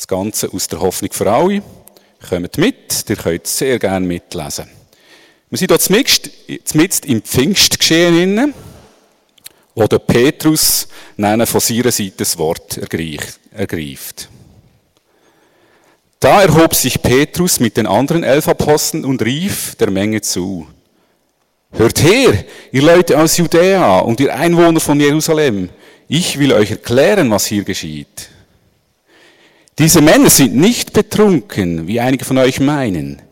Das 0.00 0.08
Ganze 0.08 0.50
aus 0.50 0.66
der 0.66 0.80
Hoffnung 0.80 1.12
für 1.12 1.30
alle. 1.30 1.62
Kommt 2.26 2.56
mit, 2.56 3.04
ihr 3.06 3.16
könnt 3.16 3.46
sehr 3.46 3.78
gerne 3.78 4.06
mitlesen. 4.06 4.64
Wir 5.50 5.58
sind 5.58 5.70
hier 5.70 6.60
zumindest 6.64 7.04
im 7.04 7.20
Pfingstgeschehen 7.20 8.54
wo 9.74 9.86
der 9.86 9.98
Petrus 9.98 10.88
von 11.16 11.24
seiner 11.24 11.44
Seite 11.44 12.12
das 12.16 12.38
Wort 12.38 12.78
ergreift. 12.78 14.30
Da 16.18 16.44
erhob 16.44 16.74
sich 16.74 17.02
Petrus 17.02 17.60
mit 17.60 17.76
den 17.76 17.86
anderen 17.86 18.24
elf 18.24 18.48
Aposteln 18.48 19.04
und 19.04 19.20
rief 19.20 19.74
der 19.74 19.90
Menge 19.90 20.22
zu. 20.22 20.66
Hört 21.72 22.02
her, 22.02 22.46
ihr 22.72 22.82
Leute 22.82 23.18
aus 23.18 23.36
Judäa 23.36 23.98
und 23.98 24.18
ihr 24.20 24.34
Einwohner 24.34 24.80
von 24.80 24.98
Jerusalem. 24.98 25.68
Ich 26.08 26.38
will 26.38 26.54
euch 26.54 26.70
erklären, 26.70 27.30
was 27.30 27.44
hier 27.44 27.64
geschieht. 27.64 28.30
Diese 29.80 30.02
Männer 30.02 30.28
sind 30.28 30.54
nicht 30.54 30.92
betrunken, 30.92 31.88
wie 31.88 32.00
einige 32.00 32.26
von 32.26 32.36
euch 32.36 32.60
meinen. 32.60 33.22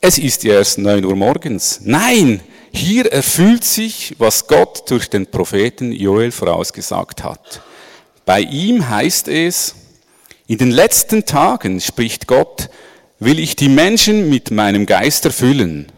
Es 0.00 0.18
ist 0.18 0.44
erst 0.44 0.78
neun 0.78 1.04
Uhr 1.04 1.16
morgens. 1.16 1.80
Nein, 1.82 2.40
hier 2.70 3.06
erfüllt 3.12 3.64
sich, 3.64 4.14
was 4.16 4.46
Gott 4.46 4.88
durch 4.88 5.10
den 5.10 5.26
Propheten 5.26 5.90
Joel 5.90 6.30
vorausgesagt 6.30 7.24
hat. 7.24 7.60
Bei 8.24 8.38
ihm 8.38 8.88
heißt 8.88 9.26
es, 9.26 9.74
in 10.46 10.58
den 10.58 10.70
letzten 10.70 11.24
Tagen, 11.24 11.80
spricht 11.80 12.28
Gott, 12.28 12.70
will 13.18 13.40
ich 13.40 13.56
die 13.56 13.68
Menschen 13.68 14.30
mit 14.30 14.52
meinem 14.52 14.86
Geist 14.86 15.24
erfüllen. 15.24 15.90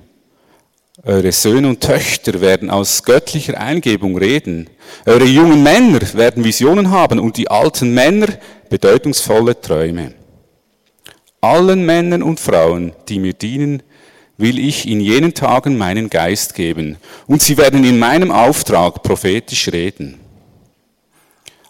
Eure 1.08 1.32
Söhne 1.32 1.70
und 1.70 1.80
Töchter 1.80 2.42
werden 2.42 2.68
aus 2.68 3.02
göttlicher 3.02 3.58
Eingebung 3.58 4.18
reden. 4.18 4.68
Eure 5.06 5.24
jungen 5.24 5.62
Männer 5.62 6.00
werden 6.12 6.44
Visionen 6.44 6.90
haben 6.90 7.18
und 7.18 7.38
die 7.38 7.50
alten 7.50 7.94
Männer 7.94 8.26
bedeutungsvolle 8.68 9.58
Träume. 9.58 10.12
Allen 11.40 11.86
Männern 11.86 12.22
und 12.22 12.38
Frauen, 12.38 12.92
die 13.08 13.20
mir 13.20 13.32
dienen, 13.32 13.82
will 14.36 14.58
ich 14.58 14.86
in 14.86 15.00
jenen 15.00 15.32
Tagen 15.32 15.78
meinen 15.78 16.10
Geist 16.10 16.54
geben 16.54 16.98
und 17.26 17.40
sie 17.40 17.56
werden 17.56 17.84
in 17.84 17.98
meinem 17.98 18.30
Auftrag 18.30 19.02
prophetisch 19.02 19.68
reden. 19.68 20.20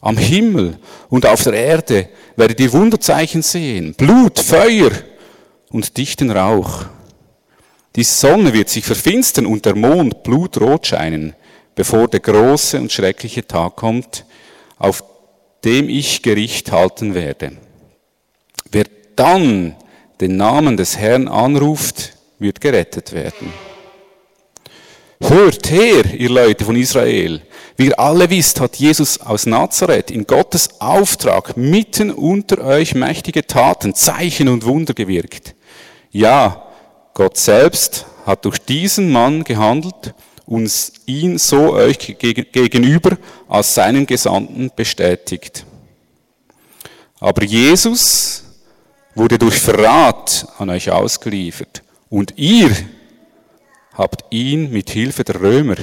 Am 0.01 0.17
Himmel 0.17 0.79
und 1.11 1.27
auf 1.27 1.45
der 1.45 1.53
Erde 1.53 2.09
werdet 2.35 2.59
ihr 2.59 2.73
Wunderzeichen 2.73 3.43
sehen, 3.43 3.95
Blut, 3.95 4.41
Feuer 4.41 4.91
und 5.71 5.97
dichten 5.97 6.33
Rauch. 6.33 6.87
Die 7.99 8.05
Sonne 8.05 8.53
wird 8.53 8.69
sich 8.69 8.85
verfinstern 8.85 9.45
und 9.45 9.67
der 9.67 9.75
Mond 9.75 10.23
blutrot 10.23 10.87
scheinen, 10.87 11.35
bevor 11.75 12.07
der 12.07 12.21
große 12.21 12.79
und 12.81 12.93
schreckliche 12.93 13.45
Tag 13.45 13.75
kommt, 13.75 14.25
auf 14.79 15.03
dem 15.65 15.89
ich 15.89 16.23
Gericht 16.23 16.71
halten 16.71 17.17
werde. 17.17 17.57
Wer 18.71 18.85
dann 19.17 19.75
den 20.21 20.37
Namen 20.37 20.77
des 20.77 20.97
Herrn 20.97 21.27
anruft, 21.27 22.13
wird 22.39 22.61
gerettet 22.61 23.13
werden. 23.13 23.53
Hört 25.21 25.69
her, 25.69 26.05
ihr 26.15 26.31
Leute 26.31 26.65
von 26.65 26.77
Israel. 26.77 27.43
Wie 27.77 27.87
ihr 27.87 27.99
alle 27.99 28.31
wisst, 28.31 28.61
hat 28.61 28.77
Jesus 28.77 29.21
aus 29.21 29.45
Nazareth 29.45 30.13
in 30.13 30.25
Gottes 30.25 30.81
Auftrag 30.81 31.57
mitten 31.57 32.13
unter 32.13 32.65
euch 32.65 32.95
mächtige 32.95 33.45
Taten, 33.45 33.93
Zeichen 33.93 34.47
und 34.47 34.65
Wunder 34.65 34.95
gewirkt. 34.95 35.57
Ja, 36.13 36.68
Gott 37.19 37.37
selbst 37.37 38.07
hat 38.27 38.45
durch 38.45 38.59
diesen 38.59 39.11
Mann 39.11 39.43
gehandelt 39.43 40.15
und 40.47 40.71
ihn 41.05 41.37
so 41.37 41.73
euch 41.73 42.17
gegenüber 42.17 43.19
als 43.49 43.75
seinen 43.75 44.07
Gesandten 44.07 44.71
bestätigt. 44.77 45.67
Aber 47.19 47.43
Jesus 47.43 48.45
wurde 49.17 49.37
durch 49.37 49.59
Verrat 49.59 50.47
an 50.59 50.71
euch 50.71 50.93
ausgeliefert 50.93 51.83
und 52.09 52.35
ihr 52.37 52.71
habt 53.95 54.25
ihn 54.31 54.71
mit 54.71 54.91
Hilfe 54.91 55.25
der 55.25 55.41
Römer, 55.41 55.75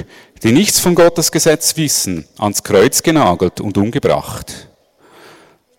die 0.42 0.52
nichts 0.52 0.80
von 0.80 0.94
Gottes 0.94 1.30
Gesetz 1.30 1.76
wissen, 1.76 2.26
ans 2.38 2.62
Kreuz 2.62 3.02
genagelt 3.02 3.60
und 3.60 3.76
umgebracht. 3.76 4.68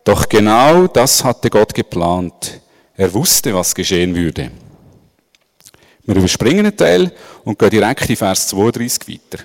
Doch 0.04 0.30
genau 0.30 0.86
das 0.86 1.24
hatte 1.24 1.50
Gott 1.50 1.74
geplant. 1.74 2.62
Er 2.96 3.12
wusste, 3.12 3.56
was 3.56 3.74
geschehen 3.74 4.14
würde. 4.14 4.52
Wir 6.08 6.16
überspringen 6.16 6.66
einen 6.66 6.78
Teil 6.78 7.12
und 7.44 7.60
gehen 7.60 7.70
direkt 7.70 8.10
in 8.10 8.16
Vers 8.16 8.48
32 8.48 9.10
weiter. 9.10 9.44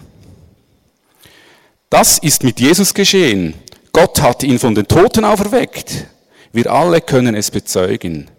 Das 1.90 2.18
ist 2.18 2.44
mit 2.44 2.60
Jesus 2.60 2.94
geschehen. 2.94 3.54
Gott 3.92 4.22
hat 4.22 4.44
ihn 4.44 4.58
von 4.58 4.74
den 4.74 4.86
Toten 4.86 5.24
auferweckt. 5.24 6.06
Wir 6.52 6.72
alle 6.72 7.00
können 7.00 7.34
es 7.34 7.50
bezeugen. 7.50 8.30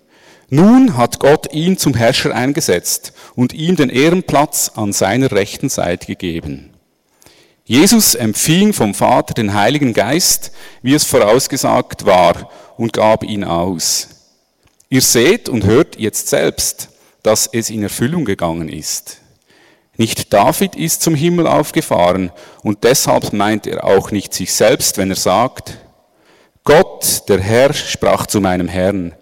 Nun 0.50 0.96
hat 0.96 1.20
Gott 1.20 1.54
ihn 1.54 1.78
zum 1.78 1.96
Herrscher 1.96 2.34
eingesetzt 2.34 3.12
und 3.36 3.54
ihm 3.54 3.76
den 3.76 3.90
Ehrenplatz 3.90 4.72
an 4.76 4.94
seiner 4.94 5.32
rechten 5.32 5.70
Seite 5.70 6.08
gegeben. 6.08 6.74
Jesus 7.66 8.16
empfing 8.16 8.72
vom 8.72 8.94
Vater 8.94 9.34
den 9.34 9.54
Heiligen 9.54 9.94
Geist, 9.94 10.52
wie 10.82 10.94
es 10.94 11.04
vorausgesagt 11.04 12.06
war, 12.06 12.50
und 12.78 12.94
gab 12.94 13.24
ihn 13.24 13.44
aus. 13.44 14.08
Ihr 14.90 15.02
seht 15.02 15.50
und 15.50 15.66
hört 15.66 15.98
jetzt 15.98 16.30
selbst, 16.30 16.90
dass 17.24 17.48
es 17.52 17.70
in 17.70 17.84
Erfüllung 17.84 18.26
gegangen 18.26 18.70
ist. 18.70 19.18
Nicht 19.96 20.34
David 20.34 20.76
ist 20.76 21.02
zum 21.02 21.16
Himmel 21.16 21.48
aufgefahren 21.48 22.32
und 22.64 22.84
deshalb 22.84 23.32
meint 23.34 23.68
er 23.68 23.84
auch 23.84 24.12
nicht 24.12 24.34
sich 24.34 24.54
selbst, 24.54 24.98
wenn 24.98 25.10
er 25.10 25.16
sagt, 25.16 25.78
Gott, 26.64 27.24
der 27.28 27.40
Herr, 27.40 27.74
sprach 27.74 28.26
zu 28.26 28.42
meinem 28.42 28.68
Herrn, 28.68 29.14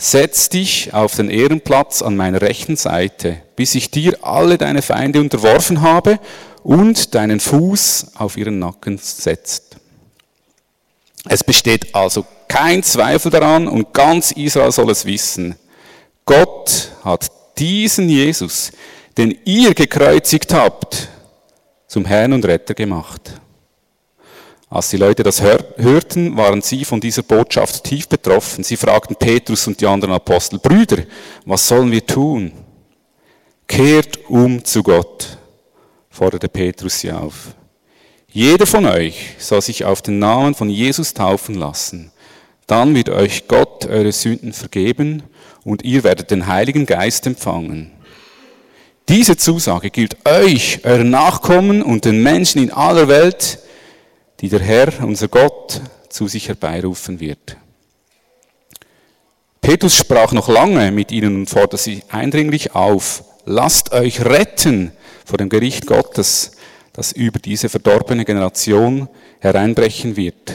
Setz 0.00 0.48
dich 0.48 0.94
auf 0.94 1.16
den 1.16 1.28
Ehrenplatz 1.28 2.02
an 2.02 2.16
meiner 2.16 2.40
rechten 2.40 2.76
Seite, 2.76 3.42
bis 3.56 3.74
ich 3.74 3.90
dir 3.90 4.16
alle 4.22 4.56
deine 4.56 4.80
Feinde 4.80 5.20
unterworfen 5.20 5.80
habe 5.80 6.20
und 6.62 7.16
deinen 7.16 7.40
Fuß 7.40 8.12
auf 8.14 8.36
ihren 8.36 8.60
Nacken 8.60 8.98
setzt. 8.98 9.76
Es 11.28 11.42
besteht 11.42 11.96
also 11.96 12.24
kein 12.46 12.84
Zweifel 12.84 13.32
daran 13.32 13.66
und 13.66 13.92
ganz 13.92 14.30
Israel 14.30 14.70
soll 14.70 14.90
es 14.90 15.04
wissen. 15.04 15.56
Gott 16.24 16.92
hat 17.02 17.28
diesen 17.58 18.08
Jesus, 18.08 18.72
den 19.16 19.36
ihr 19.44 19.74
gekreuzigt 19.74 20.52
habt, 20.54 21.08
zum 21.86 22.04
Herrn 22.04 22.32
und 22.32 22.44
Retter 22.44 22.74
gemacht. 22.74 23.40
Als 24.70 24.90
die 24.90 24.98
Leute 24.98 25.22
das 25.22 25.40
hörten, 25.40 26.36
waren 26.36 26.60
sie 26.60 26.84
von 26.84 27.00
dieser 27.00 27.22
Botschaft 27.22 27.84
tief 27.84 28.06
betroffen. 28.06 28.62
Sie 28.62 28.76
fragten 28.76 29.16
Petrus 29.16 29.66
und 29.66 29.80
die 29.80 29.86
anderen 29.86 30.14
Apostel, 30.14 30.58
Brüder, 30.58 31.04
was 31.46 31.66
sollen 31.66 31.90
wir 31.90 32.04
tun? 32.04 32.52
Kehrt 33.66 34.28
um 34.28 34.62
zu 34.64 34.82
Gott, 34.82 35.38
forderte 36.10 36.48
Petrus 36.48 37.00
sie 37.00 37.12
auf. 37.12 37.54
Jeder 38.30 38.66
von 38.66 38.84
euch 38.84 39.34
soll 39.38 39.62
sich 39.62 39.86
auf 39.86 40.02
den 40.02 40.18
Namen 40.18 40.54
von 40.54 40.68
Jesus 40.68 41.14
taufen 41.14 41.54
lassen. 41.54 42.12
Dann 42.66 42.94
wird 42.94 43.08
euch 43.08 43.48
Gott 43.48 43.86
eure 43.86 44.12
Sünden 44.12 44.52
vergeben 44.52 45.22
und 45.64 45.84
ihr 45.84 46.04
werdet 46.04 46.30
den 46.30 46.46
Heiligen 46.46 46.86
Geist 46.86 47.26
empfangen. 47.26 47.92
Diese 49.08 49.36
Zusage 49.36 49.90
gilt 49.90 50.16
euch, 50.26 50.80
euren 50.84 51.10
Nachkommen 51.10 51.82
und 51.82 52.04
den 52.04 52.22
Menschen 52.22 52.62
in 52.62 52.70
aller 52.70 53.08
Welt, 53.08 53.58
die 54.40 54.48
der 54.48 54.60
Herr, 54.60 54.92
unser 55.02 55.28
Gott, 55.28 55.80
zu 56.10 56.28
sich 56.28 56.48
herbeirufen 56.48 57.18
wird. 57.18 57.56
Petrus 59.60 59.96
sprach 59.96 60.32
noch 60.32 60.48
lange 60.48 60.90
mit 60.92 61.10
ihnen 61.10 61.36
und 61.36 61.50
forderte 61.50 61.78
sie 61.78 62.02
eindringlich 62.10 62.74
auf, 62.74 63.24
lasst 63.44 63.92
euch 63.92 64.24
retten 64.24 64.92
vor 65.24 65.38
dem 65.38 65.48
Gericht 65.48 65.86
Gottes, 65.86 66.52
das 66.92 67.12
über 67.12 67.38
diese 67.38 67.68
verdorbene 67.68 68.24
Generation 68.24 69.08
hereinbrechen 69.40 70.16
wird. 70.16 70.54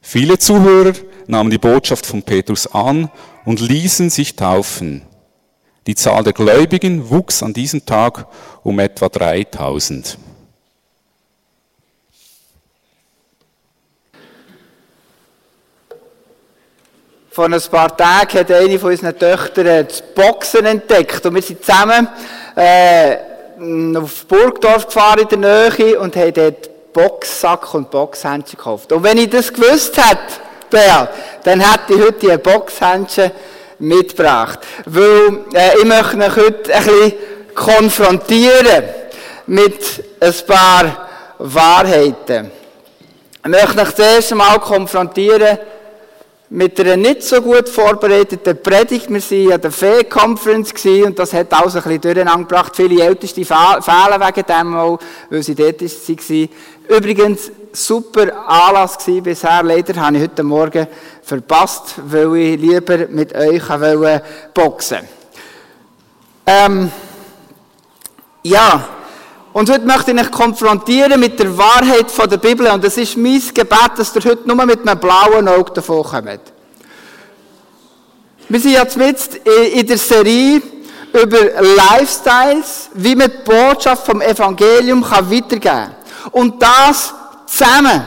Viele 0.00 0.38
Zuhörer 0.38 0.94
nahmen 1.26 1.50
die 1.50 1.58
Botschaft 1.58 2.06
von 2.06 2.22
Petrus 2.22 2.66
an 2.66 3.10
und 3.44 3.60
ließen 3.60 4.10
sich 4.10 4.36
taufen. 4.36 5.02
Die 5.86 5.94
Zahl 5.94 6.22
der 6.22 6.32
Gläubigen 6.32 7.10
wuchs 7.10 7.42
an 7.42 7.52
diesem 7.52 7.84
Tag 7.84 8.26
um 8.62 8.78
etwa 8.78 9.08
3000. 9.08 10.16
Vor 17.30 17.46
ein 17.46 17.60
paar 17.70 17.96
Tagen 17.96 18.38
hat 18.38 18.50
eine 18.52 18.78
von 18.78 18.90
unseren 18.90 19.18
Töchtern 19.18 19.86
das 19.88 20.02
Boxen 20.14 20.66
entdeckt. 20.66 21.24
Und 21.24 21.34
wir 21.34 21.40
sind 21.40 21.64
zusammen 21.64 22.06
äh, 22.54 23.16
auf 23.96 24.26
Burgdorf 24.26 24.86
gefahren 24.86 25.20
in 25.20 25.40
der 25.40 25.70
Nähe 25.78 25.98
und 25.98 26.14
haben 26.14 26.34
dort 26.34 26.92
Boxsack 26.92 27.72
und 27.74 27.90
Boxhändchen 27.90 28.58
gekauft. 28.58 28.92
Und 28.92 29.02
wenn 29.02 29.16
ich 29.16 29.30
das 29.30 29.50
gewusst 29.50 29.96
hätte, 29.96 30.42
Bea, 30.72 31.08
dann 31.44 31.60
hätte 31.60 31.94
ich 31.94 32.00
heute 32.00 32.26
die 32.26 32.38
Boxhändchen 32.38 33.30
mitgebracht. 33.78 34.60
Weil 34.86 35.44
äh, 35.52 35.78
ich 35.78 35.84
möchte 35.84 36.16
euch 36.16 36.36
heute 36.36 36.74
ein 36.74 36.84
bisschen 36.84 37.12
konfrontieren 37.54 38.84
mit 39.46 40.04
ein 40.18 40.34
paar 40.46 41.08
Wahrheiten. 41.38 42.50
Ich 43.44 43.50
möchte 43.50 43.80
euch 43.82 43.94
zuerst 43.94 44.32
einmal 44.32 44.58
konfrontieren 44.60 45.58
mit 46.52 46.78
einer 46.78 46.96
nicht 46.98 47.22
so 47.22 47.40
gut 47.40 47.66
vorbereiteten 47.66 48.62
Predigt. 48.62 49.08
Wir 49.08 49.22
waren 49.22 49.52
an 49.54 49.60
der 49.62 49.70
Fee-Conference 49.70 50.74
und 51.04 51.18
das 51.18 51.32
hat 51.32 51.52
alles 51.52 51.76
ein 51.76 51.82
bisschen 51.82 52.00
durcheinander 52.02 52.46
gebracht. 52.46 52.76
Viele 52.76 53.02
Älteste 53.02 53.42
fehlen 53.44 53.82
wegen 53.82 54.46
dem 54.46 54.76
auch, 54.76 54.98
weil 55.30 55.42
sie 55.42 55.54
dort 55.54 55.80
waren. 55.80 56.48
Übrigens, 56.88 57.50
super 57.72 58.46
Anlass 58.46 58.98
gewesen 58.98 59.22
bisher. 59.22 59.62
Leider 59.62 60.00
habe 60.00 60.16
ich 60.16 60.22
heute 60.22 60.42
Morgen 60.42 60.86
verpasst, 61.22 61.94
weil 61.96 62.36
ich 62.36 62.60
lieber 62.60 63.06
mit 63.08 63.34
euch 63.34 63.62
boxen 64.54 64.98
wollte. 64.98 65.08
Ähm, 66.44 66.90
ja, 68.42 68.88
und 69.52 69.70
heute 69.70 69.86
möchte 69.86 70.12
ich 70.12 70.20
euch 70.20 70.30
konfrontieren 70.30 71.20
mit 71.20 71.38
der 71.38 71.56
Wahrheit 71.56 72.10
von 72.10 72.28
der 72.28 72.38
Bibel. 72.38 72.66
Und 72.68 72.84
es 72.84 72.96
ist 72.96 73.16
mein 73.16 73.40
Gebet, 73.54 73.92
dass 73.96 74.14
ihr 74.16 74.24
heute 74.24 74.46
nur 74.46 74.66
mit 74.66 74.86
einem 74.86 74.98
blauen 74.98 75.46
Auge 75.46 75.72
davon 75.72 76.02
kommt. 76.02 76.40
Wir 78.48 78.60
sind 78.60 78.72
jetzt 78.72 78.96
mit 78.96 79.16
in 79.72 79.86
der 79.86 79.98
Serie 79.98 80.60
über 81.12 81.38
Lifestyles, 81.60 82.90
wie 82.94 83.14
man 83.14 83.30
die 83.30 83.50
Botschaft 83.50 84.06
vom 84.06 84.20
Evangelium 84.20 85.02
weitergeben 85.02 85.60
kann. 85.60 85.94
Und 86.30 86.62
das 86.62 87.14
zusammen. 87.46 88.02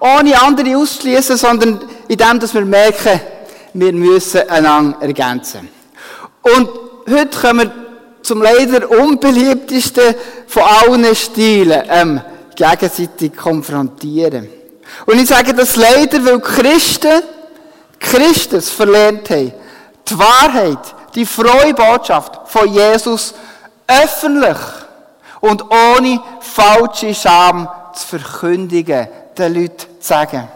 Ohne 0.00 0.40
andere 0.42 0.76
auszuschließen, 0.76 1.36
sondern 1.36 1.80
indem, 2.08 2.40
dass 2.40 2.54
wir 2.54 2.64
merken, 2.64 3.20
wir 3.74 3.92
müssen 3.92 4.48
einander 4.48 4.98
ergänzen. 5.00 5.68
Und 6.42 6.68
heute 7.08 7.38
kommen 7.38 7.60
wir 7.60 7.84
zum 8.22 8.42
leider 8.42 8.88
unbeliebtesten 8.90 10.14
von 10.46 10.62
allen 10.62 11.14
Stilen, 11.14 11.82
ähm, 11.88 12.20
gegenseitig 12.54 13.36
konfrontieren. 13.36 14.48
Und 15.06 15.20
ich 15.20 15.28
sage 15.28 15.54
das 15.54 15.76
leider, 15.76 16.24
weil 16.24 16.40
Christen, 16.40 17.22
Christus 17.98 18.70
verlernt 18.70 19.28
haben, 19.30 19.52
die 20.08 20.18
Wahrheit, 20.18 20.94
die 21.14 21.26
frohe 21.26 21.74
Botschaft 21.74 22.40
von 22.46 22.72
Jesus 22.72 23.34
öffentlich 23.86 24.56
und 25.44 25.62
ohne 25.70 26.22
falsche 26.40 27.14
Scham 27.14 27.68
zu 27.92 28.18
verkündigen, 28.18 29.06
den 29.36 29.54
Leuten 29.54 30.00
zu 30.00 30.08
sagen. 30.08 30.48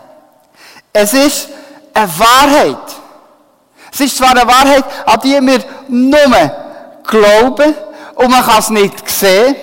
Es 0.90 1.12
ist 1.12 1.50
eine 1.92 2.08
Wahrheit. 2.18 2.96
Es 3.92 4.00
ist 4.00 4.16
zwar 4.16 4.30
eine 4.30 4.46
Wahrheit, 4.46 4.84
an 5.04 5.20
die 5.22 5.40
wir 5.42 5.62
nur 5.88 6.50
glauben 7.06 7.74
und 8.14 8.30
man 8.30 8.42
kann 8.42 8.60
es 8.60 8.70
nicht 8.70 9.10
sehen. 9.10 9.56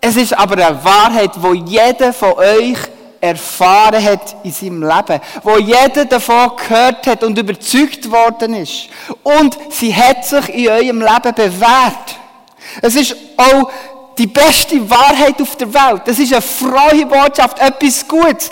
Es 0.00 0.16
ist 0.16 0.32
aber 0.32 0.66
eine 0.66 0.82
Wahrheit, 0.82 1.32
wo 1.36 1.52
jeder 1.52 2.14
von 2.14 2.32
euch 2.32 2.78
erfahren 3.20 4.02
hat 4.02 4.36
in 4.42 4.52
seinem 4.52 4.82
Leben, 4.82 5.20
wo 5.42 5.58
jeder 5.58 6.06
davon 6.06 6.52
gehört 6.56 7.06
hat 7.06 7.24
und 7.24 7.36
überzeugt 7.36 8.10
worden 8.10 8.54
ist. 8.54 8.88
Und 9.22 9.58
sie 9.68 9.94
hat 9.94 10.24
sich 10.24 10.48
in 10.48 10.68
eurem 10.70 11.00
Leben 11.02 11.34
bewährt. 11.34 12.16
Es 12.82 12.94
ist 12.94 13.16
auch 13.36 13.70
die 14.16 14.26
beste 14.26 14.88
Wahrheit 14.90 15.40
auf 15.40 15.56
der 15.56 15.72
Welt. 15.72 16.02
Das 16.06 16.18
ist 16.18 16.32
eine 16.32 16.42
freie 16.42 17.06
Botschaft, 17.06 17.58
etwas 17.60 18.06
Gutes. 18.06 18.50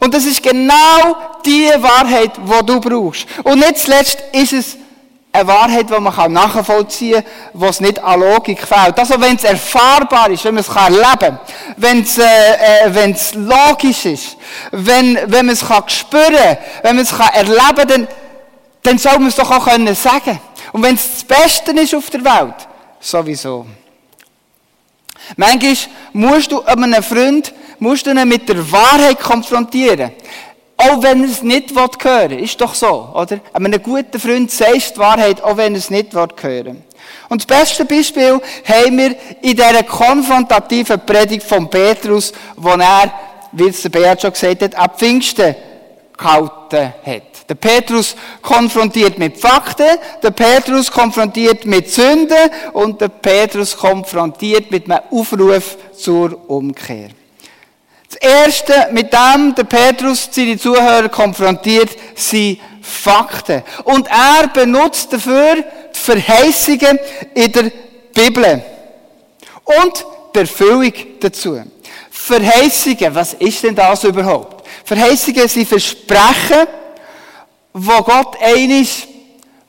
Und 0.00 0.14
das 0.14 0.24
ist 0.24 0.42
genau 0.42 1.16
die 1.44 1.70
Wahrheit, 1.78 2.32
die 2.36 2.66
du 2.66 2.80
brauchst. 2.80 3.26
Und 3.42 3.58
nicht 3.58 3.78
zuletzt 3.78 4.18
ist 4.32 4.52
es 4.52 4.76
eine 5.34 5.48
Wahrheit, 5.48 5.90
die 5.90 6.00
man 6.00 6.32
nachvollziehen 6.32 7.24
kann, 7.52 7.68
es 7.68 7.80
nicht 7.80 8.02
an 8.02 8.20
Logik 8.20 8.60
fehlt. 8.60 8.96
Also 8.98 9.20
wenn 9.20 9.34
es 9.34 9.44
erfahrbar 9.44 10.30
ist, 10.30 10.44
wenn 10.44 10.54
man 10.54 10.62
es 10.62 10.68
erleben 10.68 11.18
kann, 11.18 11.38
wenn 11.76 12.02
es, 12.02 12.18
äh, 12.18 12.22
äh, 12.22 12.94
wenn 12.94 13.12
es 13.12 13.34
logisch 13.34 14.06
ist, 14.06 14.36
wenn, 14.70 15.18
wenn 15.26 15.46
man 15.46 15.54
es 15.54 15.66
kann 15.66 15.88
spüren 15.88 16.56
wenn 16.82 16.96
man 16.96 17.04
es 17.04 17.16
kann 17.16 17.30
erleben 17.34 17.58
kann, 17.58 17.88
dann, 17.88 18.08
dann 18.84 18.98
soll 18.98 19.18
man 19.18 19.26
es 19.26 19.36
doch 19.36 19.50
auch 19.50 19.64
können 19.66 19.94
sagen. 19.94 20.38
Und 20.74 20.82
wenn 20.82 20.96
es 20.96 21.08
das 21.08 21.22
Beste 21.22 21.70
ist 21.70 21.94
auf 21.94 22.10
der 22.10 22.24
Welt, 22.24 22.66
sowieso. 22.98 23.64
Manchmal 25.36 25.76
musst 26.12 26.50
du 26.50 26.62
einem 26.62 27.00
Freund 27.00 27.54
musst 27.78 28.04
du 28.04 28.10
ihn 28.10 28.28
mit 28.28 28.48
der 28.48 28.72
Wahrheit 28.72 29.20
konfrontieren. 29.20 30.10
Auch 30.76 31.00
wenn 31.00 31.22
er 31.22 31.30
es 31.30 31.44
nicht 31.44 31.70
hören 31.72 32.30
will. 32.30 32.40
Ist 32.40 32.60
doch 32.60 32.74
so, 32.74 33.08
oder? 33.14 33.38
Einem 33.52 33.80
guten 33.80 34.18
Freund 34.18 34.50
sagst 34.50 34.96
die 34.96 34.98
Wahrheit, 34.98 35.40
auch 35.44 35.56
wenn 35.56 35.74
er 35.74 35.78
es 35.78 35.90
nicht 35.90 36.12
hören 36.12 36.32
will. 36.42 36.82
Und 37.28 37.48
das 37.48 37.58
beste 37.58 37.84
Beispiel 37.84 38.40
haben 38.64 38.98
wir 38.98 39.14
in 39.42 39.56
dieser 39.56 39.84
konfrontativen 39.84 41.06
Predigt 41.06 41.46
von 41.46 41.70
Petrus, 41.70 42.32
wo 42.56 42.70
er, 42.70 43.12
wie 43.52 43.68
es 43.68 43.80
der 43.82 43.90
Beat 43.90 44.22
schon 44.22 44.32
gesagt 44.32 44.60
hat, 44.60 44.74
ab 44.74 44.98
Pfingsten 44.98 45.54
gehalten 46.16 46.92
hat. 47.04 47.48
Der 47.48 47.54
Petrus 47.54 48.16
konfrontiert 48.40 49.18
mit 49.18 49.38
Fakten, 49.38 49.98
der 50.22 50.30
Petrus 50.30 50.90
konfrontiert 50.90 51.66
mit 51.66 51.90
Sünden 51.90 52.50
und 52.72 53.00
der 53.00 53.08
Petrus 53.08 53.76
konfrontiert 53.76 54.70
mit 54.70 54.90
einem 54.90 55.00
Aufruf 55.10 55.76
zur 55.96 56.48
Umkehr. 56.48 57.10
Das 58.08 58.30
Erste, 58.30 58.88
mit 58.92 59.12
dem 59.12 59.54
der 59.54 59.64
Petrus 59.64 60.28
seine 60.30 60.56
Zuhörer 60.56 61.08
konfrontiert, 61.08 61.90
sind 62.14 62.60
Fakten. 62.80 63.62
Und 63.84 64.08
er 64.08 64.48
benutzt 64.48 65.12
dafür 65.12 65.56
die 65.56 65.98
Verheißungen 65.98 66.98
in 67.34 67.52
der 67.52 67.72
Bibel. 68.14 68.62
Und 69.64 70.06
die 70.34 70.38
Erfüllung 70.40 70.92
dazu. 71.18 71.62
Verheißungen, 72.10 73.14
was 73.14 73.34
ist 73.34 73.62
denn 73.62 73.74
das 73.74 74.04
überhaupt? 74.04 74.53
Verheißungen 74.84 75.48
sind 75.48 75.68
Versprechen, 75.68 76.66
wo 77.72 78.02
Gott 78.02 78.36
einiges 78.40 79.08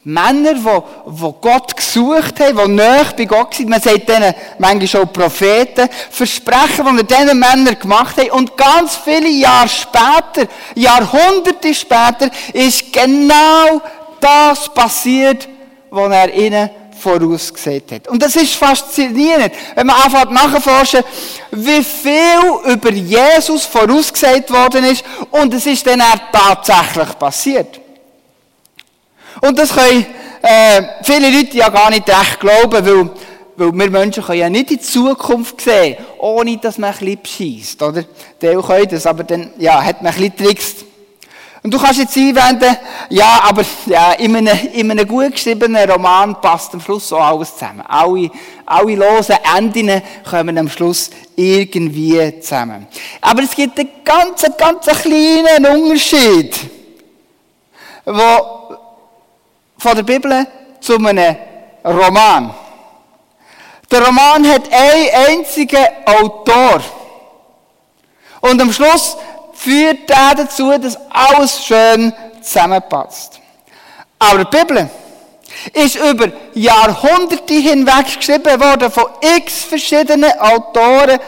Männer, 0.08 0.54
die, 0.54 0.62
die 0.62 1.34
Gott 1.42 1.76
gesucht 1.76 2.40
haben, 2.40 2.58
die 2.58 2.72
näher 2.74 3.08
bei 3.18 3.26
Gott 3.26 3.56
sind, 3.56 3.70
man 3.70 3.82
sagt 3.82 4.08
denen 4.08 4.36
manchmal 4.60 5.02
auch 5.02 5.12
Propheten, 5.12 5.90
Versprechen, 6.12 6.86
die 6.96 7.14
er 7.14 7.24
diesen 7.24 7.40
Männern 7.40 7.80
gemacht 7.80 8.18
hat. 8.18 8.30
Und 8.30 8.56
ganz 8.56 8.98
viele 8.98 9.30
Jahre 9.30 9.68
später, 9.68 10.48
Jahrhunderte 10.76 11.74
später, 11.74 12.30
ist 12.54 12.94
genau 12.94 13.82
das 14.20 14.72
passiert, 14.72 15.48
was 15.90 16.12
er 16.12 16.34
ihnen 16.36 16.70
vorausgesehen 17.00 17.84
hat. 17.92 18.08
Und 18.08 18.22
das 18.22 18.36
ist 18.36 18.56
faszinierend, 18.56 19.54
wenn 19.76 19.88
man 19.88 19.96
anfängt 19.96 20.32
nachzuforschen, 20.32 21.04
wie 21.52 21.84
viel 21.84 22.72
über 22.74 22.92
Jesus 22.92 23.66
vorausgesagt 23.66 24.52
worden 24.52 24.86
ist 24.86 25.04
und 25.32 25.54
es 25.54 25.66
ist 25.66 25.86
dann 25.86 26.02
auch 26.02 26.18
tatsächlich 26.32 27.18
passiert. 27.20 27.80
Und 29.42 29.58
das 29.58 29.74
können 29.74 30.06
äh, 30.42 30.82
viele 31.04 31.30
Leute 31.30 31.58
ja 31.58 31.70
gar 31.70 31.90
nicht 31.90 32.08
recht 32.08 32.40
glauben, 32.40 32.86
weil, 32.86 33.10
weil 33.58 33.72
wir 33.74 33.90
Menschen 33.90 34.24
können 34.24 34.40
ja 34.40 34.50
nicht 34.50 34.72
in 34.72 34.78
die 34.78 34.84
Zukunft 34.84 35.62
sehen, 35.62 35.98
ohne 36.20 36.58
dass 36.58 36.78
man 36.78 36.94
ein 36.94 37.18
bisschen 37.18 37.22
bescheisst, 37.22 37.82
oder? 37.82 38.04
Die 38.42 38.48
können 38.48 38.88
das, 38.90 39.06
aber 39.06 39.24
dann, 39.24 39.52
ja, 39.58 39.84
hat 39.84 40.02
man 40.02 40.14
ein 40.14 40.32
bisschen 40.32 40.38
Tricks. 40.38 40.76
Und 41.66 41.72
du 41.74 41.80
kannst 41.80 41.98
jetzt 41.98 42.16
einwenden, 42.16 42.78
ja, 43.10 43.40
aber 43.42 43.66
ja, 43.88 44.12
in, 44.12 44.36
einem, 44.36 44.56
in 44.72 44.92
einem 44.92 45.08
gut 45.08 45.32
geschriebenen 45.32 45.90
Roman 45.90 46.40
passt 46.40 46.72
am 46.76 46.80
Schluss 46.80 47.10
so 47.10 47.18
alles 47.18 47.54
zusammen. 47.54 47.82
Alle, 47.88 48.30
alle 48.68 48.94
losen 48.94 49.38
Enden 49.58 50.00
kommen 50.30 50.60
am 50.60 50.70
Schluss 50.70 51.10
irgendwie 51.36 52.40
zusammen. 52.40 52.86
Aber 53.20 53.42
es 53.42 53.56
gibt 53.56 53.80
einen 53.80 53.90
ganz, 54.04 54.46
ganz 54.60 54.86
kleinen 55.02 55.66
Unterschied, 55.66 56.56
wo 58.06 58.76
von 59.80 59.96
der 59.96 60.04
Bibel 60.04 60.46
zu 60.80 60.98
einem 60.98 61.36
Roman. 61.84 62.54
Der 63.90 64.06
Roman 64.06 64.48
hat 64.48 64.72
einen 64.72 65.40
einzigen 65.40 65.84
Autor. 66.06 66.84
Und 68.42 68.62
am 68.62 68.72
Schluss 68.72 69.18
führt 69.66 70.10
er 70.12 70.36
dazu, 70.36 70.78
dass 70.78 70.98
alles 71.10 71.66
schön 71.66 72.14
zusammenpasst. 72.40 73.40
Aber 74.20 74.46
die 74.46 74.58
Bibel 74.58 74.88
ist 75.74 75.96
über 75.96 76.28
Jahrhunderte 76.54 77.54
hinweg 77.56 78.18
geschrieben 78.18 78.60
worden 78.62 78.92
von 78.92 79.06
x 79.38 79.64
verschiedenen 79.64 80.32
Autoren. 80.40 81.20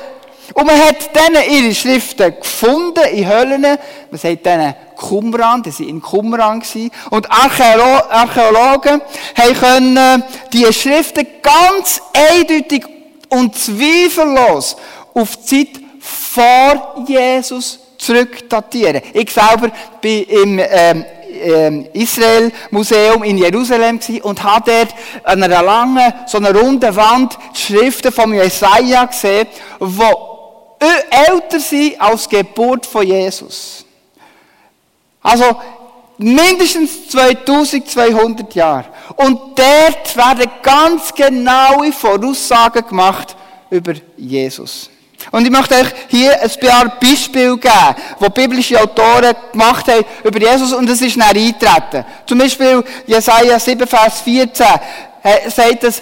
Und 0.54 0.68
man 0.68 0.80
hat 0.80 1.10
denen 1.16 1.50
ihre 1.50 1.74
Schriften 1.74 2.36
gefunden 2.40 3.04
in 3.12 3.28
Höhlen. 3.28 3.62
Man 3.62 4.20
sagt 4.20 4.46
denen 4.46 4.76
Qumran, 4.96 5.64
die 5.64 5.72
waren 5.72 5.90
in 5.90 6.02
Qumran. 6.02 6.64
Und 7.10 7.32
Archäologen 7.32 9.02
haben 9.36 9.60
können 9.60 10.24
die 10.54 10.72
Schriften 10.72 11.26
ganz 11.42 12.02
eindeutig 12.14 12.86
und 13.30 13.58
zweifellos 13.58 14.78
auf 15.14 15.38
die 15.38 15.74
Zeit 15.74 15.82
vor 16.00 17.04
Jesus 17.08 17.80
zurückdatieren. 18.08 19.02
Ich 19.14 19.32
selber 19.32 19.70
bin 20.02 20.24
im 20.24 20.60
ähm, 20.60 21.06
ähm, 21.40 21.88
Israel 21.94 22.52
Museum 22.72 23.22
in 23.24 23.38
Jerusalem 23.38 24.00
und 24.24 24.44
habe 24.44 24.72
dort 24.72 24.96
an 25.24 25.44
einer 25.44 25.62
langen, 25.62 26.14
so 26.26 26.38
einer 26.38 26.56
runden 26.56 26.96
Wand 26.96 27.38
die 27.54 27.60
Schriften 27.60 28.12
von 28.12 28.34
Jesaja 28.34 29.06
gesehen, 29.06 29.48
die 29.80 30.86
älter 31.32 31.60
sind 31.60 32.00
als 32.00 32.28
die 32.30 32.38
Geburt 32.38 32.86
von 32.86 33.06
Jesus. 33.06 33.86
Also 35.22 35.58
mindestens 36.18 37.10
2200 37.10 38.56
Jahre. 38.56 38.86
Und 39.18 39.60
dort 39.60 40.16
werden 40.16 40.50
ganz 40.64 41.14
genaue 41.14 41.92
Voraussagen 41.92 42.88
gemacht 42.88 43.36
über 43.70 43.94
Jesus. 44.16 44.90
Und 45.32 45.46
ich 45.46 45.52
möchte 45.52 45.76
euch 45.76 45.88
hier 46.08 46.42
ein 46.42 46.50
paar 46.62 46.98
Beispiele 47.00 47.58
geben, 47.58 47.96
die 48.22 48.30
biblische 48.30 48.82
Autoren 48.82 49.36
gemacht 49.52 49.88
haben 49.88 50.06
über 50.24 50.40
Jesus 50.40 50.74
und 50.74 50.90
es 50.90 51.02
ist 51.02 51.18
nicht 51.18 51.22
eintreten. 51.22 52.06
Zum 52.26 52.38
Beispiel 52.38 52.84
Jesaja 53.06 53.60
7, 53.60 53.88
Vers 53.88 54.22
14 54.22 54.66
sagt 55.54 55.84
es, 55.84 56.02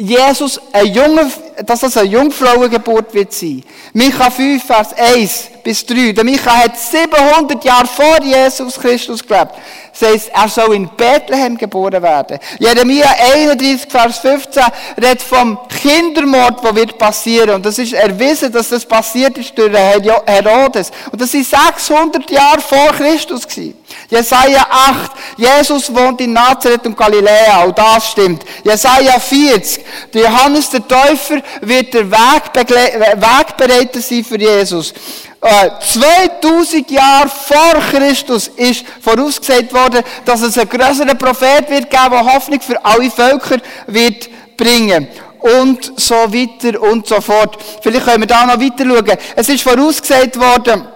Jesus, 0.00 0.60
ein 0.72 0.86
Junge, 0.86 1.28
dass 1.66 1.80
das 1.80 1.96
eine 1.96 2.08
Jungfrauengeburt 2.08 3.12
wird 3.12 3.32
sein. 3.32 3.64
Micha 3.92 4.30
5, 4.30 4.64
Vers 4.64 4.94
1 4.94 5.50
bis 5.64 5.84
3. 5.84 6.12
Der 6.12 6.22
Micha 6.22 6.52
hat 6.52 6.78
700 6.78 7.64
Jahre 7.64 7.88
vor 7.88 8.22
Jesus 8.22 8.78
Christus 8.78 9.26
gelebt. 9.26 9.54
Das 9.98 10.08
heisst, 10.08 10.30
er 10.32 10.48
soll 10.48 10.74
in 10.74 10.88
Bethlehem 10.88 11.56
geboren 11.56 12.02
werden. 12.02 12.38
Jeremia 12.58 13.08
31, 13.34 13.90
Vers 13.90 14.18
15 14.18 14.62
redet 14.96 15.22
vom 15.22 15.58
Kindermord, 15.68 16.62
der 16.62 16.76
wird 16.76 16.98
passieren. 16.98 17.50
Und 17.50 17.66
das 17.66 17.78
ist 17.78 17.94
erwiesen, 17.94 18.52
dass 18.52 18.68
das 18.68 18.84
passiert 18.84 19.36
ist 19.38 19.56
durch 19.58 19.72
Herodes. 19.72 20.92
Und 21.10 21.20
das 21.20 21.34
ist 21.34 21.50
600 21.50 22.30
Jahre 22.30 22.60
vor 22.60 22.92
Christus 22.92 23.46
gewesen. 23.46 23.74
Jesaja 24.08 24.66
8, 24.70 25.10
Jesus 25.36 25.94
wohnt 25.94 26.20
in 26.20 26.32
Nazareth 26.32 26.86
und 26.86 26.96
Galiläa, 26.96 27.64
auch 27.64 27.72
das 27.72 28.10
stimmt. 28.10 28.44
Jesaja 28.62 29.18
40, 29.18 29.84
Johannes 30.14 30.70
der 30.70 30.86
Täufer 30.86 31.42
wird 31.62 31.94
der 31.94 32.10
Wegbereiter 32.10 34.00
sein 34.00 34.24
für 34.24 34.38
Jesus. 34.38 34.92
2000 35.40 36.90
äh, 36.90 36.94
Jahre 36.94 37.28
vor 37.28 37.74
Christus 37.90 38.48
ist 38.48 38.84
vorausgesagt 39.00 39.72
worden, 39.72 40.02
dass 40.24 40.40
es 40.40 40.58
einen 40.58 40.68
größeren 40.68 41.16
Prophet 41.16 41.70
wird 41.70 41.90
geben, 41.90 42.10
der 42.10 42.34
Hoffnung 42.34 42.60
für 42.60 42.84
alle 42.84 43.10
Völker 43.10 43.58
wird 43.86 44.28
bringen. 44.56 45.08
Und 45.38 45.92
so 45.94 46.14
weiter 46.14 46.82
und 46.82 47.06
so 47.06 47.20
fort. 47.20 47.56
Vielleicht 47.80 48.04
können 48.04 48.22
wir 48.22 48.26
da 48.26 48.44
noch 48.44 48.60
weiter 48.60 48.84
schauen. 48.84 49.18
Es 49.36 49.48
ist 49.48 49.62
vorausgesagt 49.62 50.38
worden, 50.38 50.88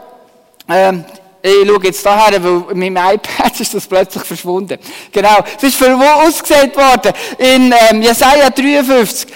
ähm, 0.69 1.05
ich 1.45 1.67
schaue 1.67 1.83
jetzt 1.83 2.07
daher, 2.07 2.43
weil 2.43 2.75
mit 2.75 2.93
meinem 2.93 3.15
iPad 3.15 3.61
ist 3.61 3.75
das 3.75 3.87
plötzlich 3.87 4.25
verschwunden. 4.25 4.79
Genau. 5.13 5.39
Es 5.57 5.63
ist 5.63 5.77
vorausgesagt 5.77 6.77
worden 6.77 7.13
in 7.39 7.75
ähm, 7.91 8.03
Jesaja 8.03 8.51
53, 8.51 9.29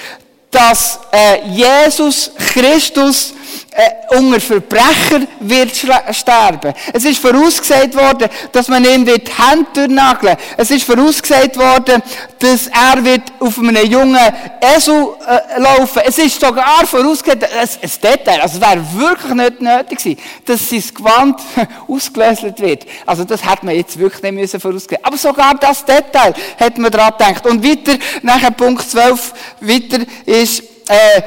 dass 0.50 1.00
äh, 1.12 1.48
Jesus 1.48 2.30
Christus 2.52 3.34
äh, 3.76 4.16
unter 4.16 4.40
Verbrecher 4.40 5.26
wird 5.40 5.76
sterben. 5.76 6.72
Es 6.94 7.04
ist 7.04 7.18
vorausgesagt 7.20 7.94
worden, 7.94 8.28
dass 8.50 8.68
man 8.68 8.82
ihm 8.84 9.06
wird 9.06 9.28
die 9.28 9.32
Hände 9.32 9.66
durchnageln. 9.74 10.36
Es 10.56 10.70
ist 10.70 10.84
vorausgesagt 10.84 11.58
worden, 11.58 12.02
dass 12.38 12.68
er 12.68 13.04
wird 13.04 13.22
auf 13.38 13.58
einem 13.58 13.84
jungen 13.86 14.18
Esel 14.60 15.08
äh, 15.26 15.60
laufen. 15.60 16.02
Es 16.06 16.16
ist 16.16 16.40
sogar 16.40 16.86
vorausgesagt, 16.86 17.44
ein, 17.44 17.50
ein 17.60 17.90
Detail, 18.02 18.40
also 18.40 18.58
es 18.58 18.60
wäre 18.60 18.82
wirklich 18.94 19.34
nicht 19.34 19.60
nötig 19.60 19.98
gewesen, 19.98 20.20
dass 20.46 20.70
sein 20.70 20.84
Gewand 20.94 21.40
ausgelöst 21.88 22.60
wird. 22.60 22.86
Also 23.04 23.24
das 23.24 23.44
hat 23.44 23.62
man 23.62 23.74
jetzt 23.74 23.98
wirklich 23.98 24.22
nicht 24.22 24.34
müssen 24.34 24.58
vorausgehen. 24.60 25.04
Aber 25.04 25.18
sogar 25.18 25.54
das 25.60 25.84
Detail 25.84 26.32
hat 26.58 26.78
man 26.78 26.90
daran 26.90 27.12
gedacht. 27.12 27.46
Und 27.46 27.62
weiter, 27.62 27.98
nachher 28.22 28.52
Punkt 28.52 28.88
12, 28.88 29.34
weiter 29.60 29.98
ist, 30.24 30.62
äh, 30.88 31.18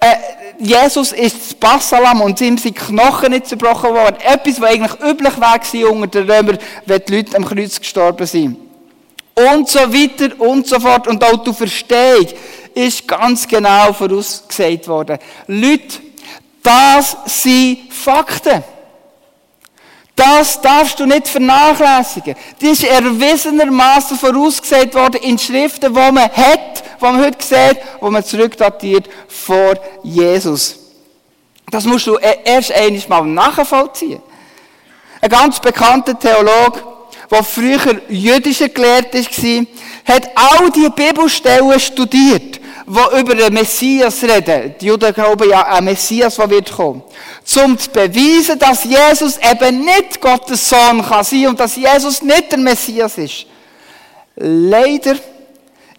äh, 0.00 0.16
Jesus 0.58 1.12
ist 1.12 1.36
das 1.36 1.54
Passalam 1.54 2.20
und 2.22 2.40
ihm 2.40 2.56
sind 2.58 2.76
Knochen 2.76 3.30
nicht 3.32 3.46
zerbrochen 3.46 3.90
worden. 3.90 4.16
Etwas, 4.20 4.60
was 4.60 4.70
eigentlich 4.70 5.00
üblich 5.00 5.40
war 5.40 5.90
unter 5.90 6.22
den 6.22 6.30
Römern, 6.30 6.58
wenn 6.86 7.02
die 7.06 7.16
Leute 7.16 7.36
am 7.36 7.44
Kreuz 7.44 7.78
gestorben 7.78 8.26
sind. 8.26 8.56
Und 9.34 9.68
so 9.68 9.80
weiter 9.80 10.40
und 10.40 10.66
so 10.66 10.80
fort. 10.80 11.06
Und 11.08 11.22
auch 11.22 11.42
die 11.42 11.52
Verstehung 11.52 12.26
ist 12.74 13.06
ganz 13.06 13.46
genau 13.46 13.92
vorausgesagt 13.92 14.88
worden. 14.88 15.18
Leute, 15.46 15.98
das 16.62 17.16
sind 17.26 17.92
Fakten. 17.92 18.64
Das 20.16 20.58
darfst 20.62 20.98
du 20.98 21.04
nicht 21.04 21.28
vernachlässigen. 21.28 22.34
Das 22.58 22.70
ist 22.70 22.84
erwiesenermaßen 22.84 24.16
vorausgesagt 24.16 24.94
worden 24.94 25.20
in 25.22 25.38
Schriften, 25.38 25.92
die 25.92 26.00
man 26.00 26.30
hat, 26.30 26.82
die 26.98 27.04
man 27.04 27.22
heute 27.22 27.44
sieht, 27.44 27.78
die 28.00 28.10
man 28.10 28.24
zurückdatiert 28.24 29.10
vor 29.28 29.74
Jesus. 30.02 30.78
Das 31.70 31.84
musst 31.84 32.06
du 32.06 32.16
e- 32.16 32.38
erst 32.44 32.72
einmal 32.72 33.26
nachvollziehen. 33.26 34.22
Ein 35.20 35.28
ganz 35.28 35.60
bekannter 35.60 36.18
Theologe, 36.18 36.82
der 37.30 37.44
früher 37.44 38.00
jüdischer 38.08 38.70
gelehrt 38.70 39.12
war, 39.12 39.66
hat 40.14 40.30
all 40.34 40.70
die 40.70 40.88
Bibelstellen 40.88 41.78
studiert 41.78 42.60
die 42.86 43.20
über 43.20 43.34
den 43.34 43.52
Messias 43.52 44.22
reden. 44.22 44.74
Die 44.80 44.86
Juden 44.86 45.12
glauben 45.12 45.50
ja 45.50 45.62
an 45.62 45.84
Messias, 45.84 46.36
der 46.36 46.48
wird 46.48 46.72
kommen. 46.72 47.02
Um 47.56 47.78
zu 47.78 47.90
beweisen, 47.90 48.58
dass 48.58 48.84
Jesus 48.84 49.38
eben 49.38 49.84
nicht 49.84 50.20
Gottes 50.20 50.68
Sohn 50.68 51.04
kann 51.04 51.24
sein 51.24 51.48
und 51.48 51.58
dass 51.58 51.76
Jesus 51.76 52.22
nicht 52.22 52.52
der 52.52 52.58
Messias 52.58 53.18
ist. 53.18 53.46
Leider 54.36 55.16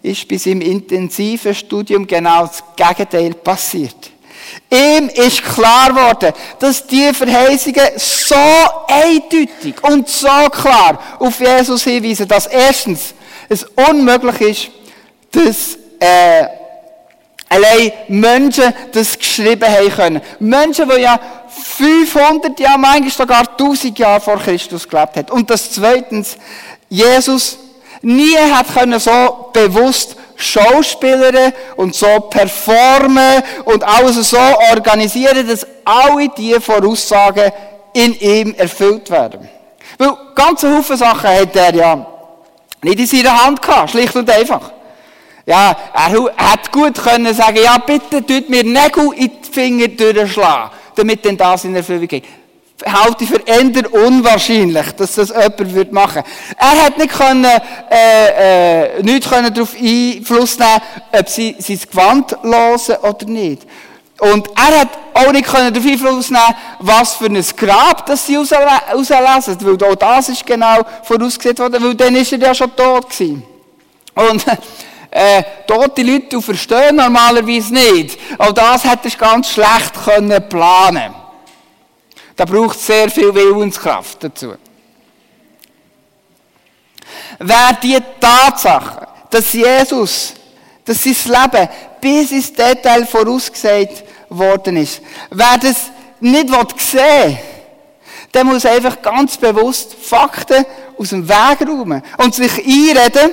ist 0.02 0.26
bis 0.26 0.46
im 0.46 0.60
intensiven 0.60 1.54
Studium 1.54 2.06
genau 2.06 2.46
das 2.46 2.62
Gegenteil 2.74 3.34
passiert. 3.34 4.10
Ihm 4.70 5.08
ist 5.08 5.42
klar 5.42 5.90
geworden, 5.90 6.32
dass 6.58 6.86
die 6.86 7.12
Verheißungen 7.12 7.88
so 7.96 8.34
eindeutig 8.86 9.74
und 9.82 10.08
so 10.08 10.28
klar 10.50 10.98
auf 11.18 11.38
Jesus 11.38 11.82
hinweisen, 11.84 12.26
dass 12.28 12.46
erstens 12.46 13.14
es 13.48 13.64
unmöglich 13.64 14.40
ist, 14.40 14.70
dass 15.32 15.78
äh, 16.00 16.57
allein 17.48 17.92
Menschen 18.08 18.72
das 18.92 19.18
geschrieben 19.18 19.68
haben 19.68 19.90
können. 19.90 20.20
Menschen, 20.38 20.88
die 20.88 21.02
ja 21.02 21.18
500 21.48 22.58
Jahre, 22.58 22.78
manchmal 22.78 23.10
sogar 23.10 23.48
1000 23.48 23.98
Jahre 23.98 24.20
vor 24.20 24.38
Christus 24.38 24.88
gelebt 24.88 25.16
haben. 25.16 25.30
Und 25.30 25.50
das 25.50 25.70
zweitens, 25.70 26.36
Jesus 26.88 27.58
nie 28.02 28.36
hat 28.36 28.72
können 28.72 28.98
so 29.00 29.50
bewusst 29.52 30.16
Schauspielern 30.36 31.52
und 31.76 31.94
so 31.96 32.20
performen 32.30 33.42
und 33.64 33.82
alles 33.82 34.30
so 34.30 34.38
organisieren, 34.70 35.48
dass 35.48 35.66
alle 35.84 36.28
diese 36.36 36.60
Voraussagen 36.60 37.50
in 37.92 38.14
ihm 38.20 38.54
erfüllt 38.54 39.10
werden. 39.10 39.48
Weil 39.98 40.12
ganze 40.36 40.72
Haufen 40.76 40.96
Sachen 40.96 41.28
hat 41.28 41.56
er 41.56 41.74
ja 41.74 42.06
nicht 42.82 43.00
in 43.00 43.06
seiner 43.06 43.44
Hand 43.44 43.60
gehabt, 43.60 43.90
schlicht 43.90 44.14
und 44.14 44.30
einfach. 44.30 44.70
Ja, 45.48 45.74
er 45.94 46.34
hat 46.36 46.70
gut 46.70 47.02
können 47.02 47.32
sagen, 47.32 47.56
ja, 47.64 47.78
bitte 47.78 48.24
tut 48.24 48.50
mir 48.50 48.62
Nägel 48.62 49.14
in 49.16 49.30
die 49.42 49.50
Finger 49.50 49.88
durchschlagen, 49.88 50.72
damit 50.94 51.24
denn 51.24 51.38
das 51.38 51.64
in 51.64 51.74
Erfüllung 51.74 52.06
geht. 52.06 52.24
Halte 52.84 53.24
ich 53.24 53.30
für 53.30 53.40
eher 53.46 53.94
unwahrscheinlich, 53.94 54.92
dass 54.92 55.14
das 55.14 55.30
jemand 55.30 55.74
würde 55.74 55.94
machen. 55.94 56.22
Er 56.54 56.84
hat 56.84 56.98
nicht 56.98 57.16
können, 57.16 57.46
äh, 57.90 58.98
äh, 58.98 59.02
nicht 59.02 59.26
können 59.26 59.54
darauf 59.54 59.74
Einfluss 59.74 60.58
nehmen, 60.58 60.82
ob 61.18 61.28
sie 61.30 61.56
sein 61.58 61.80
Gewand 61.90 62.36
losen 62.42 62.96
oder 62.96 63.24
nicht. 63.24 63.62
Und 64.20 64.48
er 64.48 64.80
hat 64.80 64.88
auch 65.14 65.32
nicht 65.32 65.46
können 65.46 65.72
darauf 65.72 65.90
Einfluss 65.90 66.28
nehmen, 66.28 66.54
was 66.80 67.14
für 67.14 67.24
ein 67.24 67.42
Grab 67.56 68.04
das 68.04 68.26
sie 68.26 68.36
auslesen, 68.36 69.56
weil 69.62 69.90
auch 69.90 69.94
das 69.94 70.28
ist 70.28 70.44
genau 70.44 70.82
vorausgesehen 71.04 71.56
worden, 71.56 71.82
weil 71.82 71.94
dann 71.94 72.14
ist 72.16 72.32
er 72.34 72.38
ja 72.38 72.54
schon 72.54 72.76
tot 72.76 73.08
gewesen. 73.08 73.42
Und 74.14 74.44
äh, 75.10 75.42
tote 75.66 76.02
Leute 76.02 76.40
verstehen 76.42 76.96
normalerweise 76.96 77.72
nicht. 77.72 78.18
Auch 78.38 78.52
das 78.52 78.84
hätte 78.84 79.08
ich 79.08 79.18
ganz 79.18 79.50
schlecht 79.50 79.94
können 80.04 80.48
planen. 80.48 81.14
Da 82.36 82.44
braucht 82.44 82.76
es 82.76 82.86
sehr 82.86 83.10
viel 83.10 83.34
Willenskraft 83.34 84.22
dazu. 84.22 84.54
Wer 87.38 87.72
die 87.82 87.98
Tatsache, 88.20 89.08
dass 89.30 89.52
Jesus, 89.52 90.34
dass 90.84 91.02
sein 91.02 91.16
Leben 91.24 91.68
bis 92.00 92.32
ins 92.32 92.52
Detail 92.52 93.06
vorausgesagt 93.06 94.04
worden 94.28 94.76
ist, 94.76 95.00
wer 95.30 95.58
das 95.58 95.90
nicht 96.20 96.48
sehen 96.80 97.00
will, 97.00 97.38
der 98.34 98.44
muss 98.44 98.66
einfach 98.66 99.00
ganz 99.00 99.36
bewusst 99.36 99.94
Fakten 99.94 100.64
aus 100.98 101.10
dem 101.10 101.28
Weg 101.28 101.60
räumen 101.66 102.02
und 102.18 102.34
sich 102.34 102.58
einreden, 102.58 103.32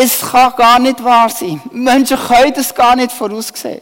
es 0.00 0.20
kann 0.20 0.54
gar 0.56 0.78
nicht 0.78 1.02
wahr 1.02 1.28
sein. 1.28 1.60
Menschen 1.72 2.16
können 2.16 2.52
das 2.54 2.72
gar 2.72 2.94
nicht 2.94 3.10
voraussehen. 3.10 3.80